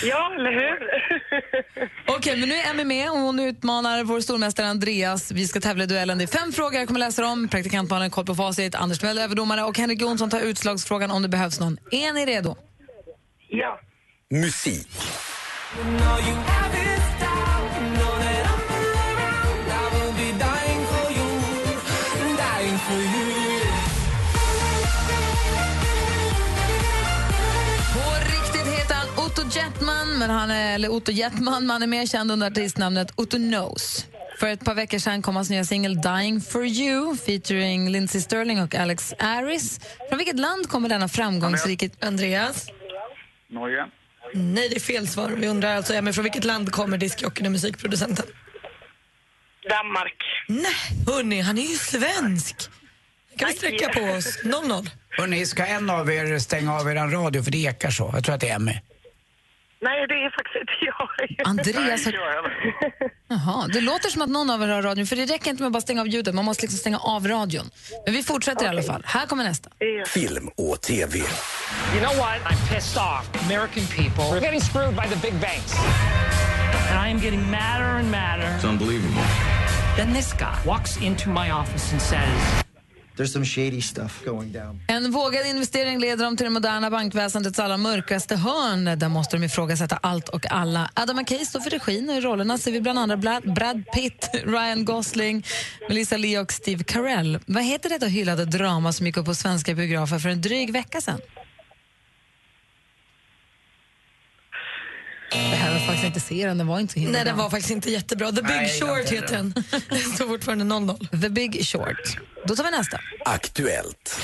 [0.04, 0.78] Ja, eller hur?
[2.08, 5.32] Okej, men nu är Emmy med och hon utmanar vår stormästare Andreas.
[5.32, 6.17] Vi ska tävla i duellen.
[6.17, 7.48] Det är fem frågor jag kommer läsa dem.
[7.48, 11.28] Praktikant Malin koll på facit, Anders Timell överdomare och Henrik Jonsson tar utslagsfrågan om det
[11.30, 11.78] behövs någon.
[11.91, 12.56] Är ni redo?
[13.50, 13.80] Ja.
[14.32, 14.88] Musik.
[29.75, 34.05] Jetman, men han är, eller Otto Jetman, man är mer känd under artistnamnet Otto Knows.
[34.39, 38.61] För ett par veckor sedan kom hans nya singel Dying for you featuring Lindsey Sterling
[38.61, 39.79] och Alex Aris.
[40.09, 41.89] Från vilket land kommer denna framgångsrika...
[42.01, 42.67] Andreas?
[43.49, 43.85] Norge.
[44.33, 45.29] Nej, det är fel svar.
[45.29, 48.25] Vi undrar alltså, Emmy, från vilket land kommer diskjockeyn och musikproducenten?
[49.69, 50.17] Danmark.
[50.47, 52.55] Nej, hörni, han är ju svensk.
[53.38, 54.43] Kan vi sträcka på oss.
[54.43, 54.89] 0-0.
[55.09, 58.11] Hörrni, ska en av er stänga av er radio för det ekar så?
[58.13, 58.73] Jag tror att det är Emmy.
[59.88, 61.08] Nej, det är faktiskt inte jag.
[61.52, 63.12] Andreas har- Nej, inte jag heller.
[63.28, 65.67] Jaha, det låter som att någon av er har radion, för det räcker inte med
[65.67, 67.69] att bara stänga av ljudet, man måste liksom stänga av radion.
[68.06, 69.04] Men vi fortsätter i alla fall.
[69.06, 69.69] Här kommer nästa.
[70.08, 71.17] Film och TV.
[71.19, 71.26] You
[72.06, 72.38] know what?
[72.50, 73.30] I'm pissed off.
[73.45, 75.74] American people are getting screwed by the big banks.
[76.91, 78.48] And I am getting madder and madder.
[78.58, 79.24] It's unbelievable.
[79.98, 82.64] Then this guy walks into my office and says,
[83.17, 84.82] There's some shady stuff going down.
[84.88, 88.99] En vågad investering leder dem till det moderna bankväsendets allra mörkaste hörn.
[88.99, 90.89] Där måste de ifrågasätta allt och alla.
[90.93, 94.86] Adam McKay står för regin och i rollerna ser vi bland andra Brad, Pitt, Ryan
[94.86, 95.45] Gosling,
[95.89, 97.39] Melissa Lee och Steve Carell.
[97.45, 101.01] Vad heter detta hyllade drama som gick upp på svenska biografer för en dryg vecka
[101.01, 101.19] sedan?
[105.32, 107.32] Det här var faktiskt inte serien, den var inte så himla Nej, bra.
[107.32, 108.32] den var faktiskt inte jättebra.
[108.32, 109.54] The Big Nej, Short heter den.
[109.89, 111.21] Det står fortfarande 0-0.
[111.21, 112.17] The Big Short.
[112.45, 112.99] Då tar vi nästa.
[113.25, 114.19] Aktuellt.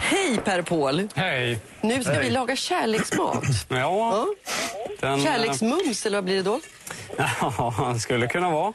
[0.00, 1.08] Hej Per Paul.
[1.14, 1.58] Hej.
[1.80, 2.22] Nu ska Hej.
[2.24, 3.44] vi laga kärleksmat.
[3.68, 4.26] Ja.
[5.00, 6.60] Den, Kärleksmums eller vad blir det då?
[7.40, 8.72] Ja, det skulle kunna vara.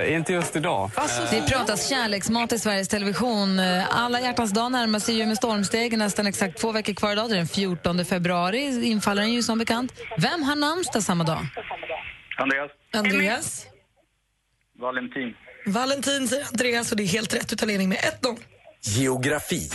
[0.00, 0.90] Eh, inte just idag.
[1.30, 3.58] Det pratas kärleksmat i Sveriges Television.
[3.58, 5.98] Eh, Alla hjärtans dag närmar sig ju med stormsteg.
[5.98, 7.28] Nästan exakt två veckor kvar idag.
[7.30, 9.92] Det är den 14 februari infaller den ju som bekant.
[10.18, 11.46] Vem har namnsdag samma dag?
[12.38, 12.70] Andreas.
[12.94, 13.66] Andreas?
[14.80, 15.34] Valentin.
[15.72, 18.36] Valentin säger Andreas och det är helt rätt utav ledning med 1-0.
[18.84, 19.70] Geografi.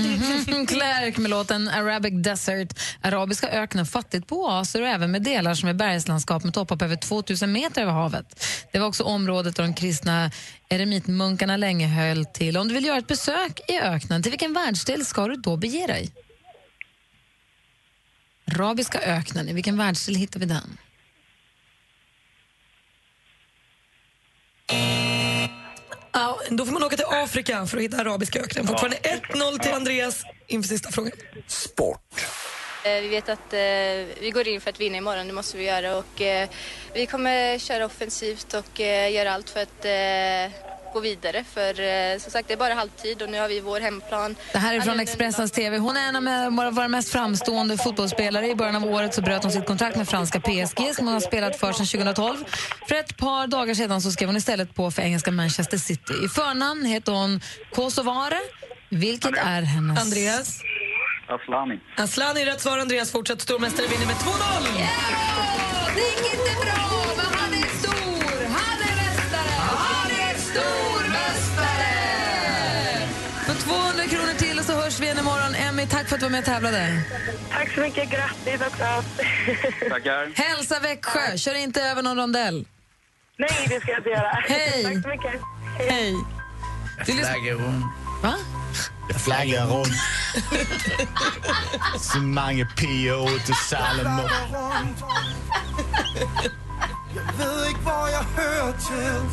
[0.00, 0.66] Mm-hmm.
[0.66, 2.78] Clark med låten Arabic Desert.
[3.00, 6.84] Arabiska öknen fattigt på oaser och även med delar som är bergslandskap med toppar på
[6.84, 8.44] över 2000 meter över havet.
[8.72, 10.30] Det var också området där de kristna
[10.68, 12.56] eremitmunkarna länge höll till.
[12.56, 15.86] Om du vill göra ett besök i öknen, till vilken världsdel ska du då bege
[15.86, 16.12] dig?
[18.54, 20.78] Arabiska öknen, i vilken världsdel hittar vi den?
[26.12, 28.66] Ja, då får man åka till Afrika för att hitta arabiska öknen.
[28.66, 31.12] Fortfarande 1-0 till Andreas inför sista frågan.
[32.84, 33.58] Eh, Vi vet att eh,
[34.20, 35.96] vi går in för att vinna imorgon, det måste vi göra.
[35.96, 36.48] Och, eh,
[36.94, 41.44] vi kommer köra offensivt och eh, göra allt för att eh, gå vidare.
[41.54, 44.36] För eh, som sagt, det är bara halvtid och nu har vi vår hemplan.
[44.52, 45.78] Det här är från Expressens TV.
[45.78, 48.48] Hon är en av med- våra mest framstående fotbollsspelare.
[48.48, 51.20] I början av året så bröt hon sitt kontrakt med franska PSG som hon har
[51.20, 52.44] spelat för sedan 2012.
[52.88, 56.12] För ett par dagar sedan så skrev hon istället på för engelska Manchester City.
[56.24, 57.40] I förnamn heter hon
[57.74, 58.38] Kosovare,
[58.90, 60.00] vilket är hennes...
[60.04, 60.60] Andreas?
[61.28, 61.80] Aslani.
[61.96, 62.78] Aslani är rätt svar.
[62.78, 64.32] Andreas fortsatt stormästare vinner med 2-0.
[65.94, 66.91] Det gick inte bra,
[75.82, 77.02] Emmy, tack för att du var med och tävlade.
[77.50, 78.10] Tack så mycket.
[78.10, 79.04] Grattis också.
[79.88, 80.32] Tackar.
[80.34, 82.66] Hälsa Växjö, kör inte över någon rondell.
[83.38, 84.28] Nej, det ska jag inte göra.
[84.48, 84.84] Hej.
[84.84, 85.40] Tack så mycket.
[85.78, 86.14] Hej.
[88.22, 88.34] Va?
[89.08, 89.88] Det flaggar runt.
[92.00, 94.22] Så många till Salemo.
[97.14, 99.30] Jag vet inte vad jag hör till.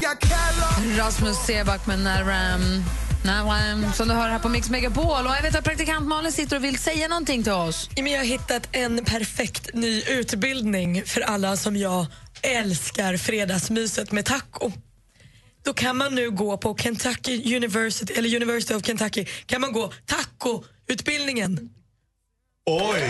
[0.00, 2.84] Jag kallar Rasmus Seback med Naram.
[3.24, 5.26] Naram, som du hör här på Mix Megapol.
[5.26, 7.90] Och jag vet att praktikant Malin sitter och vill säga någonting till oss.
[7.96, 12.06] Men Jag har hittat en perfekt ny utbildning för alla som jag
[12.42, 14.72] älskar fredagsmyset med taco.
[15.64, 19.92] Då kan man nu gå på Kentucky University, eller University of Kentucky, kan man gå
[20.06, 21.70] tacoutbildningen.
[22.66, 23.02] Oj!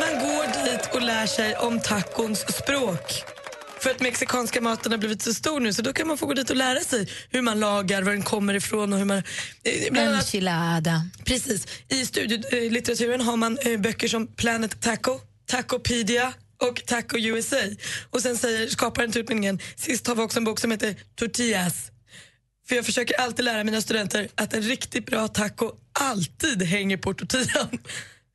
[0.00, 3.24] Man går dit och lär sig om tacons språk.
[3.82, 6.34] För att mexikanska maten har blivit så stor nu så då kan man få gå
[6.34, 9.18] dit och lära sig hur man lagar, var den kommer ifrån och hur man...
[9.18, 11.08] eh, bland Enchilada.
[11.24, 11.66] Precis.
[11.88, 17.56] I studielitteraturen har man eh, böcker som Planet Taco, Tacopedia och Taco USA.
[18.10, 21.90] Och sen säger skaparen till utbildningen, sist har vi också en bok som heter Tortillas.
[22.68, 27.14] För jag försöker alltid lära mina studenter att en riktigt bra taco alltid hänger på
[27.14, 27.78] tortillan.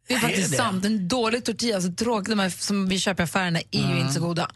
[0.08, 0.86] Det är faktiskt sant.
[0.86, 4.14] En dålig tortilla, alltså tråkigt, de här som vi köper i affärerna, är ju inte
[4.14, 4.50] så goda.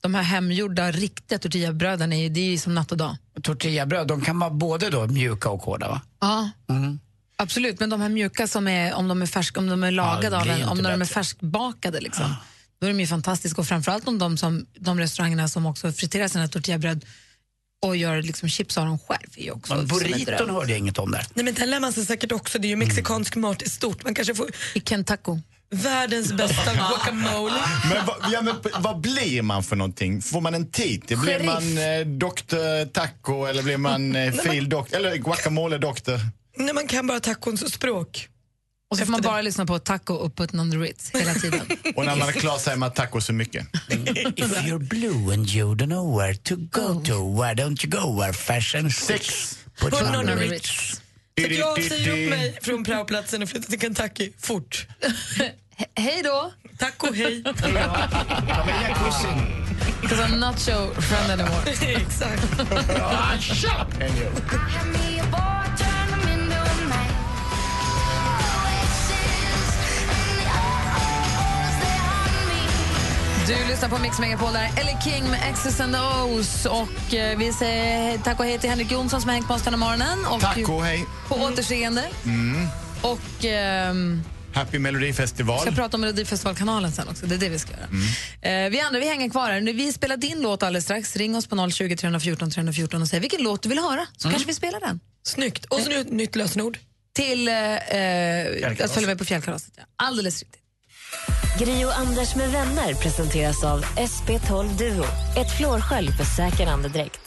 [0.00, 3.16] De här hemgjorda, riktiga tortillabröden är ju, det är ju som natt och dag.
[3.42, 6.00] Tortillabröd, de kan vara både då mjuka och hårda va?
[6.20, 6.98] Ja, Mm.
[7.36, 7.80] absolut.
[7.80, 10.36] Men de här mjuka som är, om de är färska, om de är lagade det
[10.36, 12.34] av en, om de är färskbakade liksom.
[12.80, 16.28] Då är de ju fantastiska och framförallt om de, som, de restaurangerna som också friterar
[16.28, 17.04] sina tortillabröd
[17.82, 19.28] och gör liksom chips av dem själv.
[19.36, 21.24] Är också Men burriton hörde jag inget om där.
[21.34, 22.58] Nej, men den lär man sig säkert också.
[22.58, 24.04] Det är ju mexikansk mat i stort.
[24.04, 25.32] Man kanske får I Kentucky.
[25.70, 27.60] världens bästa guacamole.
[27.88, 30.22] Men, vad, ja, men vad blir man för någonting?
[30.22, 31.18] Får man en titel?
[31.18, 31.46] Blir Sheriff.
[31.46, 36.20] man eh, doktor taco eller blir man eh, fil doc- eller guacamole doktor?
[36.56, 38.28] Nej, man kan bara tacons språk.
[38.90, 41.60] Och så får man bara lyssna på taco och put on the Ritz hela tiden.
[41.96, 43.66] Och när man är klar säger man taco så mycket.
[44.36, 48.20] If you're blue and you don't know where to go to, why don't you go
[48.20, 49.58] where fashion Sex.
[49.80, 50.52] Put Put on on the Ritz.
[50.52, 51.00] Ritz.
[51.40, 54.86] Så jag säger upp mig från praoplatsen och flyttar till Kentucky fort.
[55.36, 55.52] He-
[55.94, 56.52] hej då!
[56.78, 57.42] Taco, hej.
[60.00, 61.62] Because I'm not your friend anymore.
[62.02, 62.42] Exakt.
[73.48, 74.70] Du lyssnar på Mix Megapol där.
[74.80, 76.66] Ellie King med X's and O's.
[76.66, 79.62] Och eh, vi säger tack och hej till Henrik Jonsson som har hängt på oss
[79.62, 80.26] den här morgonen.
[80.26, 81.04] Och Tack och hej.
[81.28, 82.04] På återseende.
[82.24, 82.66] Mm.
[83.02, 84.22] Och ehm,
[84.54, 85.58] Happy Melodifestival.
[85.64, 87.26] vi ska prata om Melodifestivalkanalen sen också.
[87.26, 87.88] Det är det vi ska göra.
[88.42, 88.66] Mm.
[88.66, 89.60] Eh, vi andra vi hänger kvar här.
[89.60, 91.16] Nu, Vi spelar din låt alldeles strax.
[91.16, 94.06] Ring oss på 020 314 314 och säg vilken låt du vill höra.
[94.16, 95.00] Så kanske vi spelar den.
[95.26, 95.64] Snyggt.
[95.64, 96.78] Och så nu ett nytt lösenord.
[97.14, 99.72] Till eh, eh, att följa med på fjällkalaset.
[99.76, 99.82] Ja.
[99.96, 100.62] Alldeles riktigt.
[101.56, 105.04] Gri och Anders med vänner presenteras av SP12 Duo.
[105.36, 107.20] Ett flårskölj för säker andedräkt.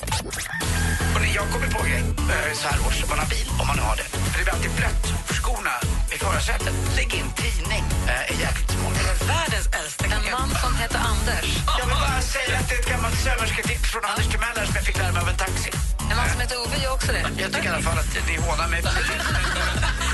[1.36, 2.04] Jag kommer på en grej
[2.50, 4.04] eh, så här års, man har bil, om man nu har det.
[4.04, 5.76] För det blir alltid blött för skorna
[6.14, 6.74] i förarsätet.
[6.98, 8.96] Lägg in tidning, eh, är jäkligt smart.
[9.34, 11.48] Världens äldsta En man som heter Anders.
[11.80, 14.86] Jag vill bara säga att det är ett gammalt sömmersketips från Anders Timeller som jag
[14.90, 15.72] fick lära mig av en taxi.
[16.10, 17.24] En man som heter Ove gör också det.
[17.44, 18.82] Jag tycker i alla fall att ni hånar mig.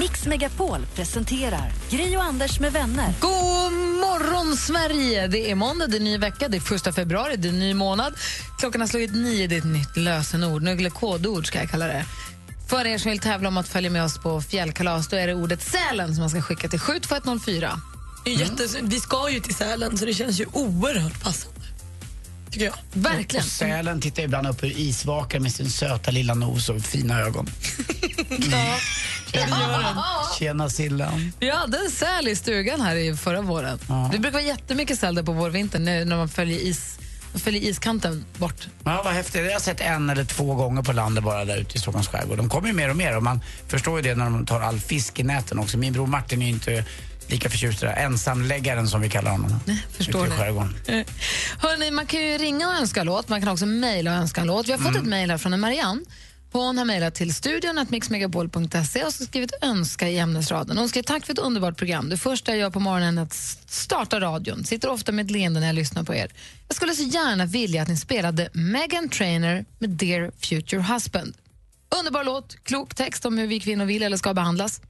[0.00, 3.14] Mix Megapol presenterar Gri och Anders med vänner.
[3.20, 5.26] God morgon, Sverige!
[5.26, 8.14] Det är måndag, det är ny vecka, det är första februari, det är ny månad.
[8.58, 12.04] Klockan har slagit nio, det är ett nytt lösenord, eller kodord ska jag kalla det.
[12.68, 15.34] För er som vill tävla om att följa med oss på fjällkalas då är det
[15.34, 17.80] ordet Sälen som man ska skicka till 72104.
[18.24, 21.58] Det är jättes- Vi ska ju till Sälen så det känns ju oerhört passande.
[22.50, 22.74] Tycker jag.
[22.92, 23.44] Verkligen.
[23.44, 27.50] Och sälen tittar ibland upp ur isvaken med sin söta lilla nos och fina ögon.
[28.50, 28.76] Ja,
[29.32, 29.96] det gör den.
[30.38, 31.32] Tjena Sillan.
[31.40, 33.78] Vi hade en säl i stugan här i förra våren.
[34.12, 36.98] Det brukar vara jättemycket säl där på vårvintern när när man följer, is,
[37.34, 38.68] följer iskanten bort.
[38.84, 39.44] Ja, vad häftigt.
[39.44, 42.36] Jag har sett en eller två gånger på landet bara där ute i Stockholms skärgård.
[42.36, 44.80] De kommer ju mer och mer och man förstår ju det när de tar all
[44.80, 45.78] fisk i näten också.
[45.78, 46.84] Min bror Martin är ju inte
[47.26, 47.92] lika förtjust i det.
[47.92, 49.60] Ensamläggaren som vi kallar honom.
[49.90, 50.74] förstår ute i skärgården.
[51.58, 54.68] Hörrni, man kan ju ringa och önska låt, man kan också mejla och önska låt.
[54.68, 56.00] Vi har fått ett mejl här från en Marianne.
[56.52, 60.78] Hon har mejlat till studion att mixmegapol.se och så skrivit önska i ämnesraden.
[60.78, 62.08] Hon skriver tack för ett underbart program.
[62.08, 63.32] Det första jag gör på morgonen är att
[63.68, 64.64] starta radion.
[64.64, 66.32] Sitter ofta med ett leende när jag lyssnar på er.
[66.68, 71.34] Jag skulle så gärna vilja att ni spelade Megan Trainer med Dear Future Husband.
[71.98, 74.80] Underbar låt, klok text om hur vi kvinnor vill eller ska behandlas.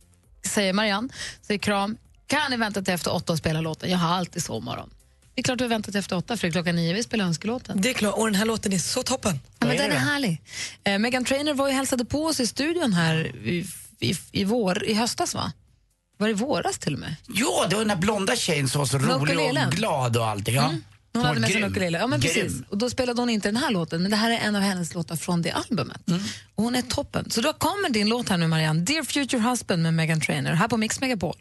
[0.47, 1.09] Säger Marianne.
[1.43, 1.97] Säger kram.
[2.27, 3.91] Kan ni vänta till efter åtta och spela låten?
[3.91, 4.91] Jag har alltid sovmorgon.
[5.35, 7.81] Det är klart du har väntat till efter åtta för klockan nio vi spelar önskelåten.
[7.81, 9.41] Det är klart, och den här låten är så toppen.
[9.59, 10.43] Ja, men den är härlig.
[10.85, 13.67] Eh, Megan Trainer var ju hälsade på oss i studion här i,
[14.01, 15.53] i, i, vår, i höstas va?
[16.17, 17.17] Var det i våras till och med?
[17.29, 20.55] Ja, det var den där blonda tjejen som var så rolig och glad och allting.
[20.55, 20.75] Ja.
[21.13, 21.99] Hon var hade med sig en ukulele.
[21.99, 22.53] Ja, men precis.
[22.69, 24.95] Och då spelade hon inte den här låten, men det här är en av hennes
[24.95, 26.09] låtar från det albumet.
[26.09, 26.23] Mm.
[26.55, 27.31] Och hon är toppen.
[27.31, 28.81] Så då kommer din låt här nu Marianne.
[28.81, 31.37] Dear Future Husband med Megan Trainer, här på Mix Megapol.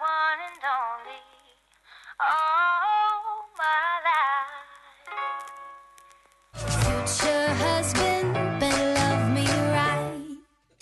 [0.00, 1.22] One and only.
[2.18, 3.14] Oh,
[3.60, 4.54] my life.
[6.84, 10.28] Future husband, better love me right.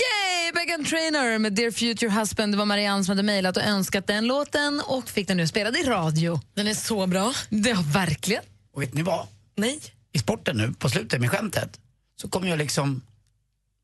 [0.02, 0.52] Yay!
[0.54, 2.52] Megan Trainer med Dear Future Husband.
[2.52, 5.76] Det var Marianne som hade mejlat och önskat den låten och fick den nu spelad
[5.76, 6.40] i radio.
[6.54, 7.32] Den är så bra.
[7.48, 8.42] Ja, verkligen.
[8.74, 9.26] Och vet ni vad?
[9.56, 9.80] Nej.
[10.12, 11.80] I sporten nu, på slutet med skämtet,
[12.20, 13.02] så kommer jag liksom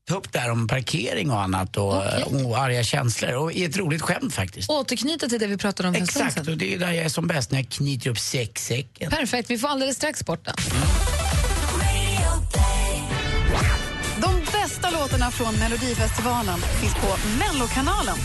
[0.09, 1.95] ta upp det här om parkering och annat och,
[2.45, 3.33] och arga känslor.
[3.33, 4.69] Och i ett roligt skämt faktiskt.
[4.69, 6.47] Återknyta till det vi pratade om för Exakt, sedan.
[6.53, 9.11] och det är där jag är som bäst, när jag knyter upp sexsäcken.
[9.11, 10.55] Perfekt, vi får alldeles strax sporten.
[14.21, 18.17] De bästa låtarna från Melodifestivalen finns på Mellokanalen.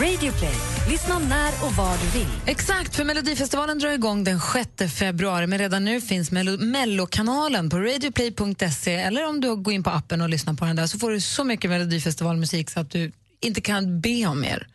[0.00, 0.54] Radio Play.
[0.88, 2.28] Lyssna när och var du vill.
[2.46, 4.40] Exakt, för Melodifestivalen drar igång den
[4.78, 9.82] 6 februari men redan nu finns Mello- Mellokanalen på radioplay.se eller om du går in
[9.82, 12.90] på appen och lyssnar på den där så får du så mycket Melodifestivalmusik så att
[12.90, 14.66] du inte kan be om mer.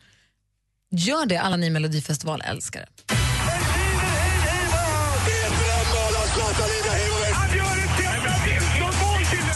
[0.90, 2.86] Gör det, alla ni Melodifestivalälskare.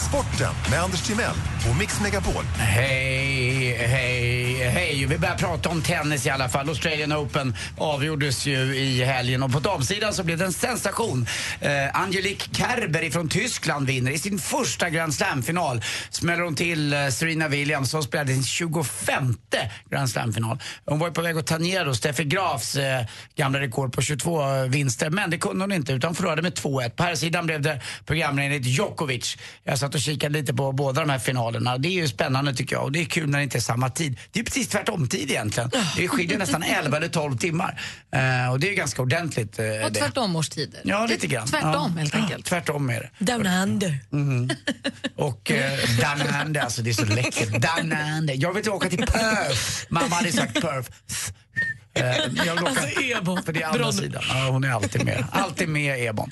[0.09, 1.35] Sporten med Anders Timell
[1.71, 2.43] och Mix Megapol.
[2.57, 5.05] Hej, hej, hej.
[5.05, 6.69] Vi börjar prata om tennis i alla fall.
[6.69, 11.27] Australian Open avgjordes ju i helgen och på damsidan så blev det en sensation.
[11.59, 15.81] Eh, Angelique Kerber från Tyskland vinner i sin första Grand Slam-final.
[16.09, 19.35] Smäller hon till eh, Serena Williams som spelade sin 25
[19.89, 20.59] Grand Slam-final.
[20.85, 24.41] Hon var ju på väg att tangera då Steffi Grafs eh, gamla rekord på 22
[24.41, 26.89] eh, vinster men det kunde hon inte utan förlorade med 2-1.
[26.89, 29.37] På här sidan blev det programledaren Djokovic.
[29.63, 31.77] Jag satt och kikade lite på båda de här finalerna.
[31.77, 33.89] Det är ju spännande tycker jag och det är kul när det inte är samma
[33.89, 34.19] tid.
[34.31, 35.71] Det är precis tvärtom tid egentligen.
[35.97, 37.81] Det skiljer nästan 11 eller 12 timmar.
[38.11, 39.59] Eh, och det är ganska ordentligt.
[39.59, 40.81] Eh, Och tvärtom årstider.
[40.83, 41.47] Ja, lite grann.
[41.47, 41.99] Tvärtom ja.
[41.99, 42.45] helt enkelt.
[42.45, 43.25] Tvärtom är det.
[43.25, 43.99] Down under.
[44.09, 44.49] Mhm.
[45.15, 47.49] Och eh, down under, alltså det är så läckert.
[47.49, 48.33] Down under.
[48.37, 49.85] Jag vill åka till Perth.
[49.89, 50.91] Mamma hade sagt Perth.
[51.93, 52.03] Eh,
[52.45, 53.43] jag vill Alltså, Ebon.
[53.43, 54.23] För det är andra Bron- sidan.
[54.29, 55.25] Ja, hon är alltid med.
[55.31, 56.31] Alltid med Ebon.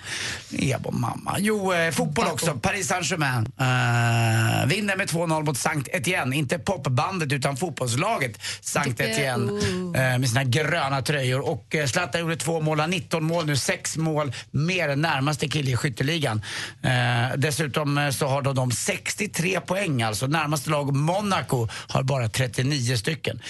[0.51, 1.35] Ebon mamma.
[1.39, 2.53] Jo, eh, fotboll också.
[2.55, 6.35] Paris Saint-Germain eh, vinner med 2-0 mot Sankt Etienne.
[6.35, 9.51] Inte popbandet utan fotbollslaget Sankt Etienne.
[9.95, 11.39] Eh, med sina gröna tröjor.
[11.49, 13.55] Och eh, Zlatan gjorde två mål, har 19 mål nu.
[13.55, 16.41] Sex mål mer än närmaste kille i skytteligan.
[16.83, 20.27] Eh, dessutom eh, så har då de 63 poäng alltså.
[20.27, 23.41] Närmaste lag Monaco har bara 39 stycken.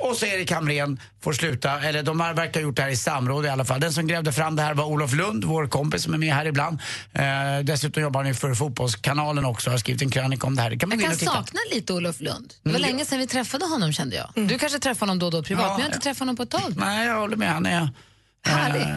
[0.00, 2.96] Och så Erik Hamrén får sluta, eller de har- verkar ha gjort det här i
[2.96, 3.80] samråd i alla fall.
[3.80, 6.46] Den som grävde fram det här var Olof Lund, vår kompis som är med här
[6.46, 6.78] ibland.
[7.12, 7.22] Eh,
[7.64, 10.70] dessutom jobbar han ju för Fotbollskanalen också och har skrivit en krönika om det här.
[10.70, 12.52] Det kan man Jag kan sakna lite Olof Lund.
[12.62, 12.90] Det var Mm.
[12.90, 14.48] länge sedan vi träffade honom kände jag.
[14.48, 16.02] Du kanske träffar honom då och då privat, Ja, men jag har inte ja.
[16.02, 16.72] träffat honom på ett tag.
[16.76, 17.48] Nej, jag håller med.
[17.52, 17.82] Han är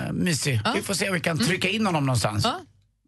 [0.07, 0.61] eh, mysig.
[0.75, 2.43] Vi får se om vi kan trycka in honom någonstans.
[2.45, 2.59] Ja.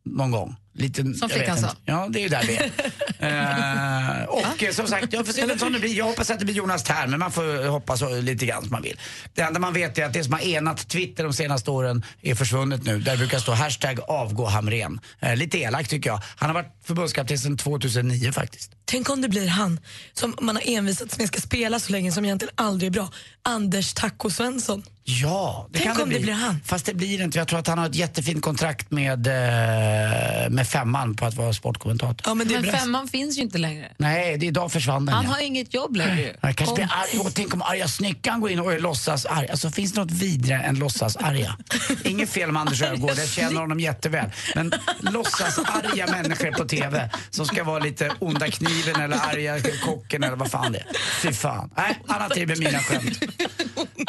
[0.06, 0.56] Någon gång.
[0.80, 1.76] Lite, jag vet flickan sa.
[1.86, 2.72] Ja, det är ju där vi är.
[4.20, 5.98] eh, och som sagt, jag får se vem som det blir.
[5.98, 8.82] Jag hoppas att det blir Jonas Tern, men man får hoppas lite grann som man
[8.82, 9.00] vill.
[9.34, 12.36] Det enda man vet är att det som har enat Twitter de senaste åren är
[12.36, 13.00] försvunnet nu.
[13.00, 15.00] Där brukar stå hashtag avgå Hamrén.
[15.20, 16.22] Eh, lite elakt tycker jag.
[16.36, 18.72] Han har varit förbundskapten sedan 2009 faktiskt.
[18.86, 19.80] Tänk om det blir han
[20.14, 23.12] som man har envisats med ska spela så länge som egentligen aldrig är bra.
[23.44, 24.84] Anders Taco Svensson.
[25.04, 26.18] Ja, det Tänk kan det om bli.
[26.18, 26.60] det blir han.
[26.66, 27.38] Fast det blir inte.
[27.38, 31.54] Jag tror att han har ett jättefint kontrakt med, eh, med femman på att vara
[31.54, 32.22] sportkommentator.
[32.26, 33.92] Ja, men är Men femman finns ju inte längre.
[33.98, 35.16] Nej, det, idag försvann den.
[35.16, 35.32] Han ja.
[35.32, 36.36] har inget jobb längre.
[36.42, 37.20] Jag kanske blir arg.
[37.20, 39.48] Och tänk om arga snickaren går in och är låtsas arg.
[39.50, 41.58] Alltså finns det något vidare än låtsas arga?
[42.04, 44.32] Inget fel med Anders Öfvergård, jag känner honom jätteväl.
[44.56, 50.24] Men låtsas arga människor på TV som ska vara lite onda kniven eller arga kocken
[50.24, 50.88] eller vad fan det är.
[51.22, 51.70] Fy fan.
[51.78, 53.20] Nej, annat tid med mina skämt.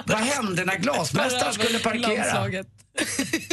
[0.04, 2.64] Vad hände när glasmästaren skulle parkera?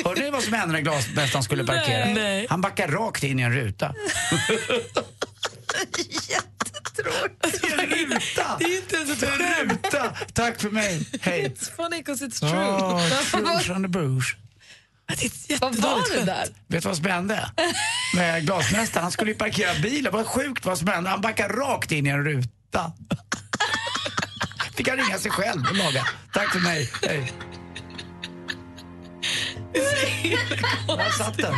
[0.06, 2.06] Hörde ni vad som hände när glasmästaren skulle parkera?
[2.06, 2.48] Nej.
[2.50, 3.94] Han backar rakt in i en ruta.
[7.80, 8.56] En ruta!
[8.60, 9.72] Det är inte ens ett skämt.
[9.72, 10.14] ruta!
[10.34, 11.08] Tack för mig.
[11.22, 11.44] Hej.
[11.50, 12.60] It's funny 'cause it's true.
[12.60, 14.36] Oh, Bruce on the Bruce.
[15.08, 16.48] Det är ett Vad var det där?
[16.68, 17.52] Vet du vad som hände?
[18.16, 20.14] Med glasmästaren, han skulle ju parkera bilen.
[20.14, 21.10] Vad sjukt vad som hände.
[21.10, 22.92] Han backar rakt in i en ruta.
[24.76, 26.08] Fick han ringa sig själv och laga.
[26.34, 26.92] Tack för mig.
[27.08, 27.32] Hej.
[30.98, 31.54] Där satt den.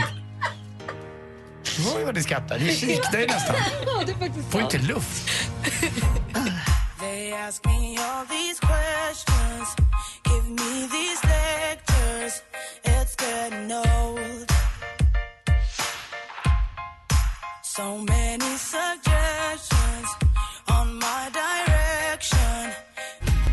[1.96, 2.60] Oj vad ni skrattar.
[2.60, 3.56] Ni kiknar ju nästan.
[3.86, 4.74] Ja, det är faktiskt Får sant.
[4.74, 5.30] inte luft.
[7.00, 9.76] They ask me all these questions,
[10.26, 12.34] give me these lectures.
[12.84, 14.52] It's getting old.
[17.64, 19.09] So many suggestions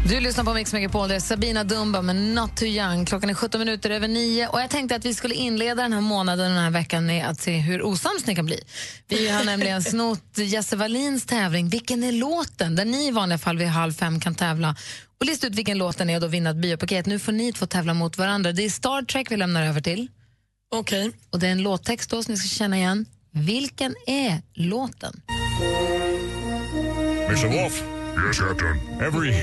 [0.08, 3.04] Du lyssnar på Mix Megapol, det är Sabina Dumba med Not Too Young.
[3.06, 6.00] Klockan är 17 minuter över nio och jag tänkte att vi skulle inleda den här
[6.00, 8.60] månaden, den här veckan med att se hur osams ni kan bli.
[9.08, 12.76] Vi har nämligen snott Jesse Wallins tävling Vilken är låten?
[12.76, 14.76] Där ni i vanliga fall vid halv fem kan tävla
[15.20, 17.06] och lista ut vilken låten är och då vinna ett biopaket.
[17.06, 18.52] Nu får ni två tävla mot varandra.
[18.52, 20.08] Det är Star Trek vi lämnar över till.
[20.74, 21.10] Okej.
[21.30, 23.06] Och det är en låttext då som ni ska känna igen.
[23.30, 25.22] Vilken är låten?
[27.28, 27.62] Mr.
[27.62, 27.82] Wolf.
[28.26, 28.80] Yes, Captain.
[29.00, 29.34] Every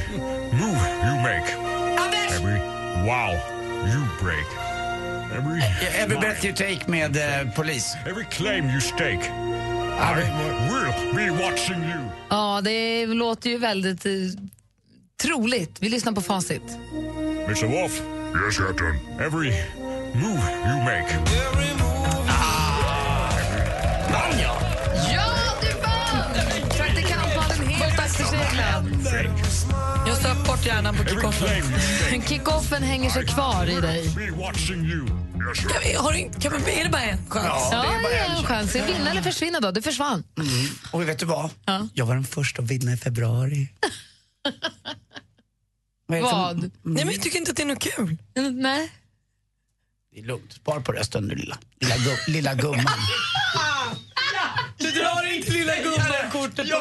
[0.53, 1.47] move you make.
[2.35, 2.59] Every
[3.07, 3.31] wow
[3.93, 4.47] you break.
[5.37, 5.61] Every
[6.01, 7.95] Every breath you take med eh, polis.
[8.05, 9.29] Every claim you stake.
[9.99, 10.13] I
[10.69, 12.09] will be watching you.
[12.29, 14.11] Ja, det låter ju väldigt eh,
[15.21, 15.77] troligt.
[15.79, 16.77] Vi lyssnar på facit.
[17.47, 17.65] Mr.
[17.65, 18.01] Wolf.
[18.45, 18.99] Yes, Captain.
[19.19, 19.51] Every
[20.13, 21.82] move you make.
[28.59, 30.07] Akterseglad.
[30.07, 31.63] Jag söp bort hjärnan på kickoffen.
[32.27, 34.09] Kickoffen hänger sig kvar i dig.
[35.69, 37.69] Kan vi, har, du- kan vi, är det bara en chans?
[37.71, 38.75] Ja, det är en chans.
[38.75, 39.71] Vinna eller försvinna då.
[39.71, 40.23] Du försvann.
[40.37, 40.49] Mm.
[40.91, 41.49] Och vet du vad?
[41.65, 41.87] Ja.
[41.93, 43.69] Jag var den första att vinna i februari.
[46.07, 46.17] Vad?
[46.19, 46.57] är det Vad?
[46.61, 46.71] Nej,
[47.05, 48.17] men jag tycker inte att det är något kul.
[48.53, 48.91] Nej.
[50.13, 50.53] Det är lugnt.
[50.53, 52.85] Spar på rösten nu lilla, lilla, gu, lilla gumman.
[55.35, 55.73] Inte lilla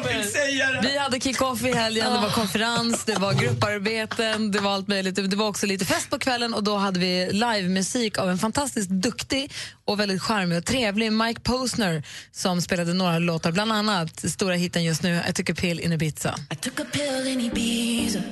[0.03, 0.81] fick säga det.
[0.83, 5.15] Vi hade kick-off i helgen, det var konferens, det var grupparbeten, det var allt möjligt.
[5.15, 8.91] Det var också lite fest på kvällen och då hade vi livemusik av en fantastiskt
[8.91, 9.53] duktig
[9.85, 14.85] och väldigt charmig och trevlig Mike Posner som spelade några låtar, bland annat stora hiten
[14.85, 16.35] just nu, I took a pill in Ibiza.
[16.53, 18.23] I took a pill in Ibiza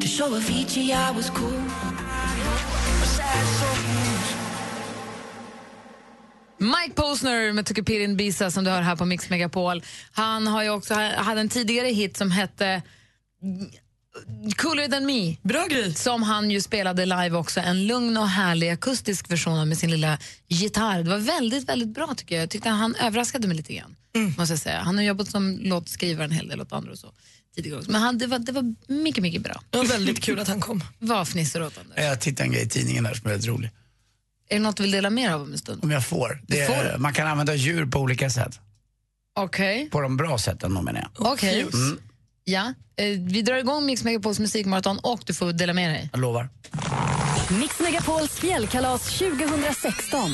[0.00, 1.62] to show Avicii I was cool.
[6.62, 9.82] Mike Posner med Took a pill in Ibiza som du hör här på Mix Megapol.
[10.12, 12.82] Han har ju också hade en tidigare hit som hette
[14.56, 15.36] Cooler than me.
[15.42, 15.94] Bra grej.
[15.94, 17.60] Som han ju spelade live också.
[17.60, 21.02] En lugn och härlig akustisk version av med sin lilla gitarr.
[21.02, 22.42] Det var väldigt, väldigt bra tycker jag.
[22.42, 23.96] Jag tyckte han överraskade mig lite grann.
[24.38, 24.80] Måste jag säga.
[24.80, 27.12] Han har jobbat som låtskrivare en hel del åt andra och så
[27.56, 27.90] tidigare också.
[27.90, 29.62] Men han, det, var, det var mycket, mycket bra.
[29.70, 30.84] Det var väldigt kul att han kom.
[30.98, 31.98] Vad fnissar åt Anders?
[31.98, 33.70] Jag tittade en grej i tidningen här som är väldigt rolig.
[34.52, 35.84] Är det något du vill dela mer av om en stund?
[35.84, 36.40] Om jag får.
[36.46, 36.98] Det får.
[36.98, 38.60] man kan använda djur på olika sätt.
[39.36, 39.90] Okej.
[39.90, 41.32] På de bra sätten, då menar jag.
[41.32, 41.60] Okej.
[41.60, 41.98] Mm,
[42.44, 42.74] Ja.
[42.96, 46.08] Eh, vi drar igång Mix Megapols musikmaraton och du får dela med dig.
[46.12, 46.48] jag lovar.
[47.60, 50.30] Mix Megapols fjällkalas 2016.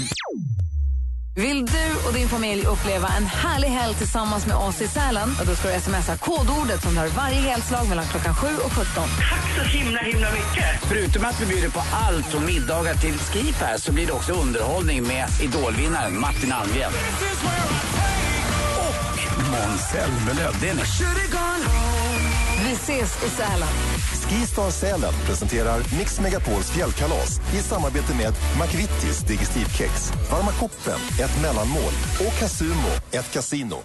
[1.38, 5.36] Vill du och din familj uppleva en härlig helg tillsammans med oss i Sälen?
[5.46, 8.84] Då ska du smsa kodordet som har varje helslag mellan klockan 7 och 17.
[8.94, 10.64] Tack så himla, himla mycket.
[10.82, 14.32] Förutom att vi bjuder på allt från middagar till skip här så blir det också
[14.32, 16.92] underhållning med idolvinnaren Martin Almgren.
[18.88, 20.52] Och Måns Zelmerlöw.
[22.64, 23.68] Vi ses i Sälen.
[24.28, 31.92] Skistar Sälen presenterar Mix Megapols fjällkalas i samarbete med McVittys Digestivkex, Varma koppen, ett mellanmål
[32.26, 33.82] och Casumo, ett kasino.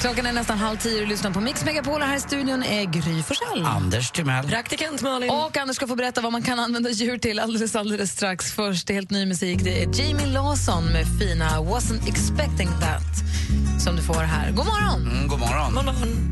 [0.00, 2.84] Klockan är nästan halv tio och lyssnar på Mix Megapol och här i studion är
[2.84, 3.64] Gry Forssell.
[3.64, 4.48] Anders Timell.
[4.48, 5.30] Praktikant Malin.
[5.30, 8.52] Och Anders ska få berätta vad man kan använda djur till alldeles, alldeles strax.
[8.52, 9.60] Först helt ny musik.
[9.64, 14.50] Det är Jamie Lawson med fina Wasn't expecting that som du får här.
[14.50, 15.02] God morgon!
[15.02, 15.74] Mm, god morgon.
[15.74, 16.31] God morgon.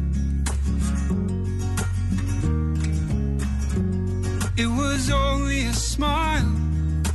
[4.61, 6.53] It was only a smile,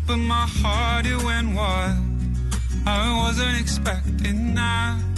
[0.07, 2.03] but my heart it went wild.
[2.87, 5.14] I wasn't expecting that.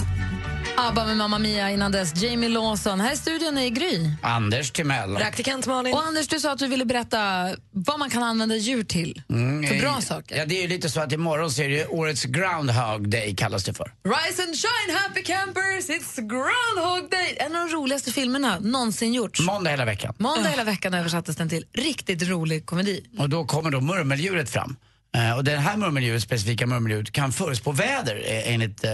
[0.80, 2.22] ABBA med Mamma Mia innan dess.
[2.24, 3.00] Jamie Lawson.
[3.00, 4.10] Här i studion är Gry.
[4.22, 5.16] Anders Timell.
[5.16, 5.94] Praktikant Malin.
[5.94, 9.22] Och Anders, du sa att du ville berätta vad man kan använda djur till.
[9.30, 10.38] Mm, För eh, bra saker.
[10.38, 13.64] Ja, det är ju lite så att imorgon så är det årets Groundhog Day kallas
[13.64, 13.94] det för.
[14.04, 17.38] Rise and shine happy campers, it's Groundhog Day!
[17.40, 19.40] En av de roligaste filmerna någonsin gjorts.
[19.42, 20.14] Måndag hela veckan.
[20.18, 21.66] Måndag hela veckan översattes den till.
[21.74, 23.06] Riktigt rolig komedi.
[23.20, 24.76] Och då kommer då murmeldjuret fram.
[25.18, 28.92] Eh, och det här murmeldjuret, specifika murmeldjuret, kan förutspå väder eh, enligt eh,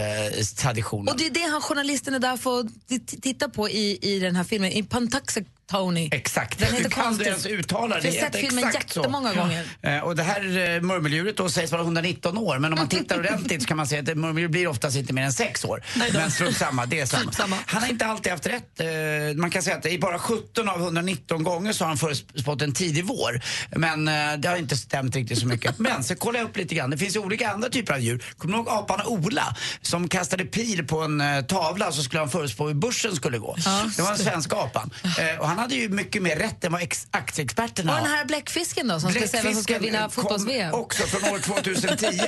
[0.56, 1.08] traditionen.
[1.08, 2.66] Och det är det han journalisten är där för att
[3.22, 6.08] titta på i, i den här filmen, i Pantaxet Tony.
[6.12, 6.58] Exakt.
[6.58, 8.08] Den heter Hur kan du ens uttala det?
[8.08, 9.00] Jag har sett filmen Exakt så.
[9.00, 9.64] jättemånga gånger.
[9.82, 13.18] Eh, Och det här eh, murmeldjuret då sägs vara 119 år, men om man tittar
[13.18, 15.84] ordentligt så kan man se att murmeldjur blir oftast inte mer än 6 år.
[16.12, 17.56] Men strunt samma, det är samma.
[17.66, 18.80] Han har inte alltid haft rätt.
[18.80, 18.86] Eh,
[19.36, 22.72] Man kan säga att i bara 17 av 119 gånger så har han förutspått en
[22.72, 23.40] tidig vår.
[23.76, 24.04] Men
[24.40, 25.78] det har inte stämt riktigt så mycket.
[25.78, 26.90] Men så kollar jag upp lite grann.
[26.90, 28.24] Det finns ju olika andra typer av djur.
[28.38, 32.66] Kommer du ihåg apan Ola som kastade pil på en tavla så skulle han förutspå
[32.66, 33.56] hur börsen skulle gå.
[33.96, 34.90] det var den svenska apan.
[35.38, 38.06] Och han hade ju mycket mer rätt än vad ex- aktieexperterna Och har.
[38.06, 40.74] den här bläckfisken då, som ska säga vem som ska vinna fotbolls-VM.
[40.74, 42.20] också från år 2010.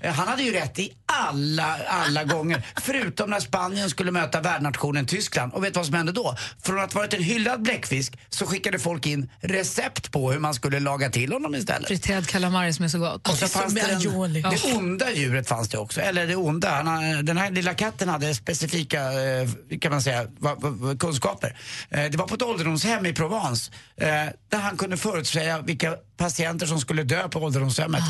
[0.00, 2.62] Eh, Han hade ju rätt i alla, alla gånger.
[2.80, 5.52] Förutom när Spanien skulle möta värdnationen Tyskland.
[5.52, 6.36] Och vet du vad som hände då?
[6.62, 10.80] Från att varit en hyllad bläckfisk så skickade folk in recept på hur man skulle
[10.80, 11.88] laga till honom istället.
[11.88, 13.28] Friterad calamari som är så gott.
[13.28, 16.00] Och så fanns det, den, det onda djuret fanns det också.
[16.00, 16.70] Eller det onda.
[16.70, 19.48] Han, har- den här lilla katten hade specifika eh,
[19.80, 21.56] kan man säga, va, va, va, kunskaper.
[21.90, 22.67] Eh, det var på ett ålderdomshem
[23.06, 24.06] i Provence eh,
[24.48, 28.00] där han kunde förutsäga vilka patienter som skulle dö på ålderdomshemmet.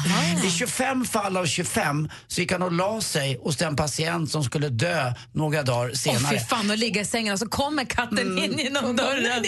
[0.44, 4.44] I 25 fall av 25 så gick han och la sig hos den patient som
[4.44, 6.38] skulle dö några dagar Åh senare.
[6.38, 9.44] fy fan, och ligga i sängen och så kommer katten in genom dörren.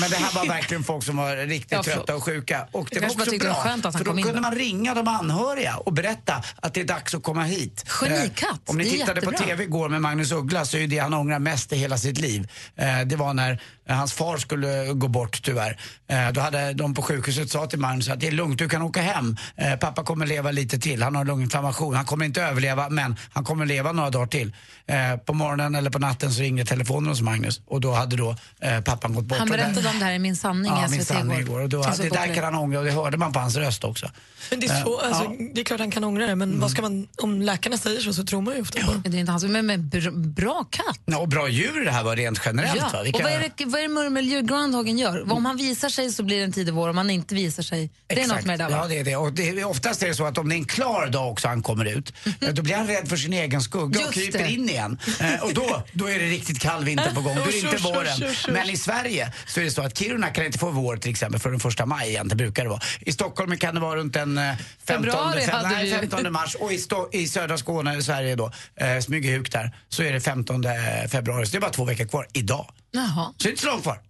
[0.00, 2.66] Men det här var verkligen folk som var riktigt Ja, trötta och sjuka.
[2.72, 5.76] Och det var också bra, skönt att han för då kunde man ringa de anhöriga
[5.76, 7.84] och berätta att det är dags att komma hit.
[7.88, 9.46] Genikatt, Eh, Om ni tittade på jättebra.
[9.48, 12.48] TV igår med Magnus Uggla så är det han ångrar mest i hela sitt liv.
[12.76, 13.62] Eh, det var när
[13.94, 15.78] hans far skulle gå bort tyvärr.
[16.08, 18.82] Eh, då hade de på sjukhuset sa till Magnus att det är lugnt, du kan
[18.82, 19.36] åka hem.
[19.56, 21.94] Eh, pappa kommer leva lite till, han har lunginflammation.
[21.94, 24.52] Han kommer inte överleva men han kommer leva några dagar till.
[24.86, 28.36] Eh, på morgonen eller på natten så ringde telefonen hos Magnus och då hade då
[28.60, 29.38] eh, pappan gått bort.
[29.38, 31.60] Han berättade om det här i Min sanning Ja, i min sanning igår.
[31.60, 34.10] Och då, det där kan han ångra och det hörde man på hans röst också.
[34.50, 35.46] Men det är, så, Eh, alltså, ja.
[35.54, 38.12] det är klart han kan ångra det, men vad ska man, om läkarna säger så
[38.12, 39.10] så tror man ju ofta på det.
[39.10, 39.90] Det är inte hans, men, men
[40.32, 41.00] bra, katt.
[41.04, 42.76] Ja, och bra djur det här var rent generellt.
[42.76, 42.88] Ja.
[42.92, 43.02] Va?
[43.02, 45.32] Vi Och vad är, det, vad vad är det murmeldjur groundhoggen gör?
[45.32, 47.90] Om han visar sig så blir det en tidig vår, om han inte visar sig,
[48.06, 48.46] det är något Exakt.
[48.46, 48.76] med det där va?
[48.82, 49.16] Ja, det är det.
[49.16, 51.62] Och det oftast är det så att om det är en klar dag också han
[51.62, 54.50] kommer ut, eh, då blir han rädd för sin egen skugga och Just kryper det.
[54.50, 54.98] in igen.
[55.20, 57.36] Eh, och då, då är det riktigt kall vinter på gång.
[57.36, 58.34] Då är det inte Usch, usch, våren.
[58.54, 61.40] Men i Sverige så är det så att Kiruna kan inte få vår till exempel
[61.40, 62.80] för den första maj igen, det brukar det vara.
[63.00, 65.90] I Stockholm kan det vara runt den eh, 15, Februari fem, nej, vi.
[65.90, 70.02] 15 mars och i, Sto- i södra Skåne, i Sverige då, eh, Smygehuk där, så
[70.02, 70.64] är det 15
[71.10, 71.46] februari.
[71.46, 72.66] Så det är bara två veckor kvar idag.
[72.92, 73.32] Jaha.
[73.36, 74.00] Så långt kvar.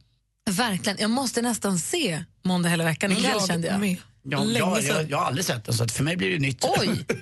[0.50, 0.98] Verkligen.
[1.00, 3.96] Jag måste nästan se Måndag hela veckan ikväll Jag kände jag.
[4.22, 6.64] Ja, jag, jag, jag har aldrig sett den så att för mig blir det nytt.
[6.78, 7.04] Oj!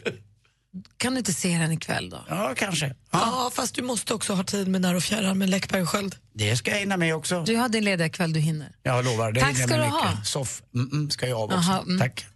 [0.96, 2.24] Kan du inte se den ikväll då?
[2.28, 2.94] Ja, kanske.
[3.10, 6.16] Ja, fast du måste också ha tid med när och fjärran med Läckberg och Sköld.
[6.32, 7.44] Det ska jag hinna med också.
[7.44, 8.72] Du har din lediga kväll, du hinner.
[8.82, 9.32] Jag lovar.
[9.32, 10.10] Det Tack ska du ha.
[10.10, 10.26] mycket.
[10.26, 11.56] Soff mm, mm, ska jag också.
[11.56, 11.98] Aha, mm.
[11.98, 12.26] Tack.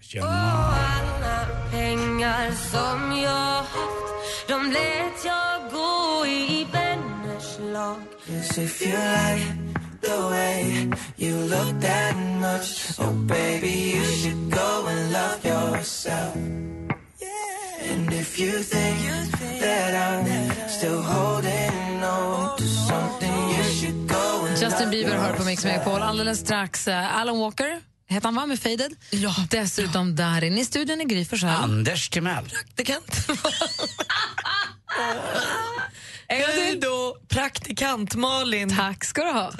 [0.00, 0.26] Ja.
[0.26, 6.23] Alla pengar som jag haft De lät jag gå
[7.84, 9.46] i lag Yes, if you like
[10.00, 16.36] the way you look that much, oh baby, you should go and love yourself.
[17.90, 24.58] And if you think that I'm still holding on to something, you should go and
[24.60, 25.64] Justin Bieber hör på Mix.
[25.64, 26.02] Megapol.
[26.02, 28.96] Alldeles strax uh, Alan Walker, heter han va, med Faded?
[29.10, 29.34] Ja.
[29.50, 31.26] Dessutom där inne i studion är Gry.
[31.42, 32.48] Anders Timell.
[32.48, 33.26] Praktikant.
[36.28, 38.76] Hej då, praktikant Malin.
[38.76, 39.52] Tack ska du ha.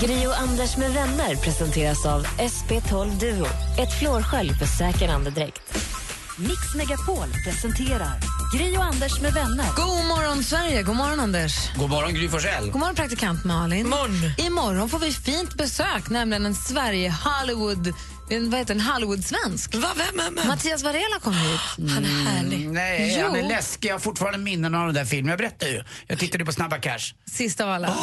[0.00, 3.46] Gri och Anders med vänner presenteras av SP12 Duo.
[3.78, 5.78] Ett flårskölj för säker andedräkt.
[6.38, 8.12] Mix Megapol presenterar
[8.54, 9.66] Gri och Anders med vänner.
[9.76, 10.82] God morgon, Sverige.
[10.82, 11.52] God morgon, Anders.
[11.76, 12.70] God morgon Gry Forssell.
[12.70, 13.88] God morgon, praktikant Malin.
[13.88, 14.32] Morgon.
[14.38, 17.94] Imorgon får vi fint besök, nämligen en Sverige-Hollywood...
[18.30, 19.74] En, vad heter en Hollywood-svensk.
[19.74, 20.46] Va, vem, vem?
[20.48, 21.90] Mattias Varela kommer hit.
[21.90, 22.60] Han är härlig.
[22.60, 23.26] Mm, nej, Jo.
[23.26, 23.88] han är läskig.
[23.88, 25.30] Jag har fortfarande minnen av den där filmen.
[25.30, 25.82] Jag berättar ju.
[26.06, 27.14] Jag tittade på Snabba Cash.
[27.30, 27.96] Sista av alla.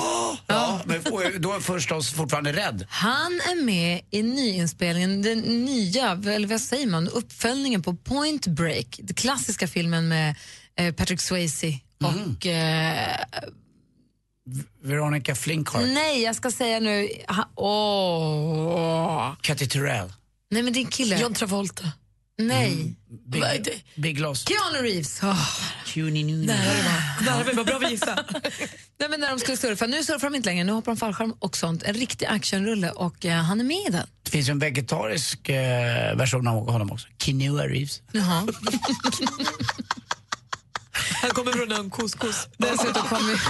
[0.47, 1.01] Ja, men
[1.41, 2.85] då är förstås fortfarande rädd.
[2.89, 8.99] Han är med i nyinspelningen, den nya, eller vad säger man, uppföljningen på Point Break.
[9.03, 10.35] Den klassiska filmen med
[10.79, 12.45] eh, Patrick Swayze och...
[12.45, 13.15] Eh,
[14.89, 15.81] Veronica Flinkhart.
[15.81, 17.09] nej, jag ska säga nu...
[17.55, 19.33] Åh.
[19.41, 20.13] Cathy Turrell.
[20.51, 21.19] Nej, men det är en kille.
[21.19, 21.91] John Travolta.
[22.37, 22.95] Nej.
[23.27, 24.01] Big, är det?
[24.01, 24.45] Big Loss.
[24.47, 25.23] Keanu Reeves.
[25.23, 25.47] Oh.
[25.85, 26.45] Cuny nu.
[26.45, 27.63] Nära det var.
[27.63, 28.23] Bra vi gissade.
[28.99, 29.85] Nej, men när de skulle surfa.
[29.87, 31.83] Nu surfar de inte längre, nu hoppar de fallskärm och sånt.
[31.83, 34.07] En riktig actionrulle och eh, han är med i den.
[34.23, 37.07] Det finns en vegetarisk eh, version av honom också.
[37.17, 38.01] Kinua Reeves.
[38.11, 38.47] Jaha.
[41.21, 42.47] Han kommer från en couscous.
[42.57, 43.41] Dessutom kommer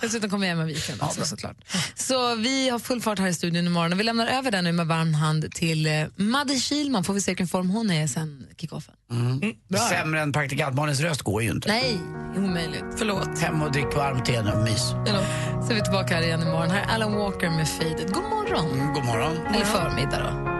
[0.00, 1.56] Dessutom kommer Emma Wiklund också såklart.
[1.94, 4.72] Så vi har full fart här i studion imorgon och vi lämnar över den nu
[4.72, 7.04] med varm hand till eh, Madde Kilman.
[7.04, 8.94] Får vi se vilken form hon är sen kickoffen.
[9.10, 9.40] Mm.
[9.90, 11.68] Sämre än praktikant Malins röst går ju inte.
[11.68, 11.98] Nej,
[12.36, 12.84] omöjligt.
[12.96, 13.38] Förlåt.
[13.38, 14.88] Hem och drick varmt te nu, mys.
[15.66, 16.70] Så är vi tillbaka här igen imorgon.
[16.70, 18.12] Här är Alan Walker med Faded.
[18.12, 18.70] God morgon.
[18.70, 19.36] Mm, god morgon.
[19.46, 20.59] Eller förmiddag då.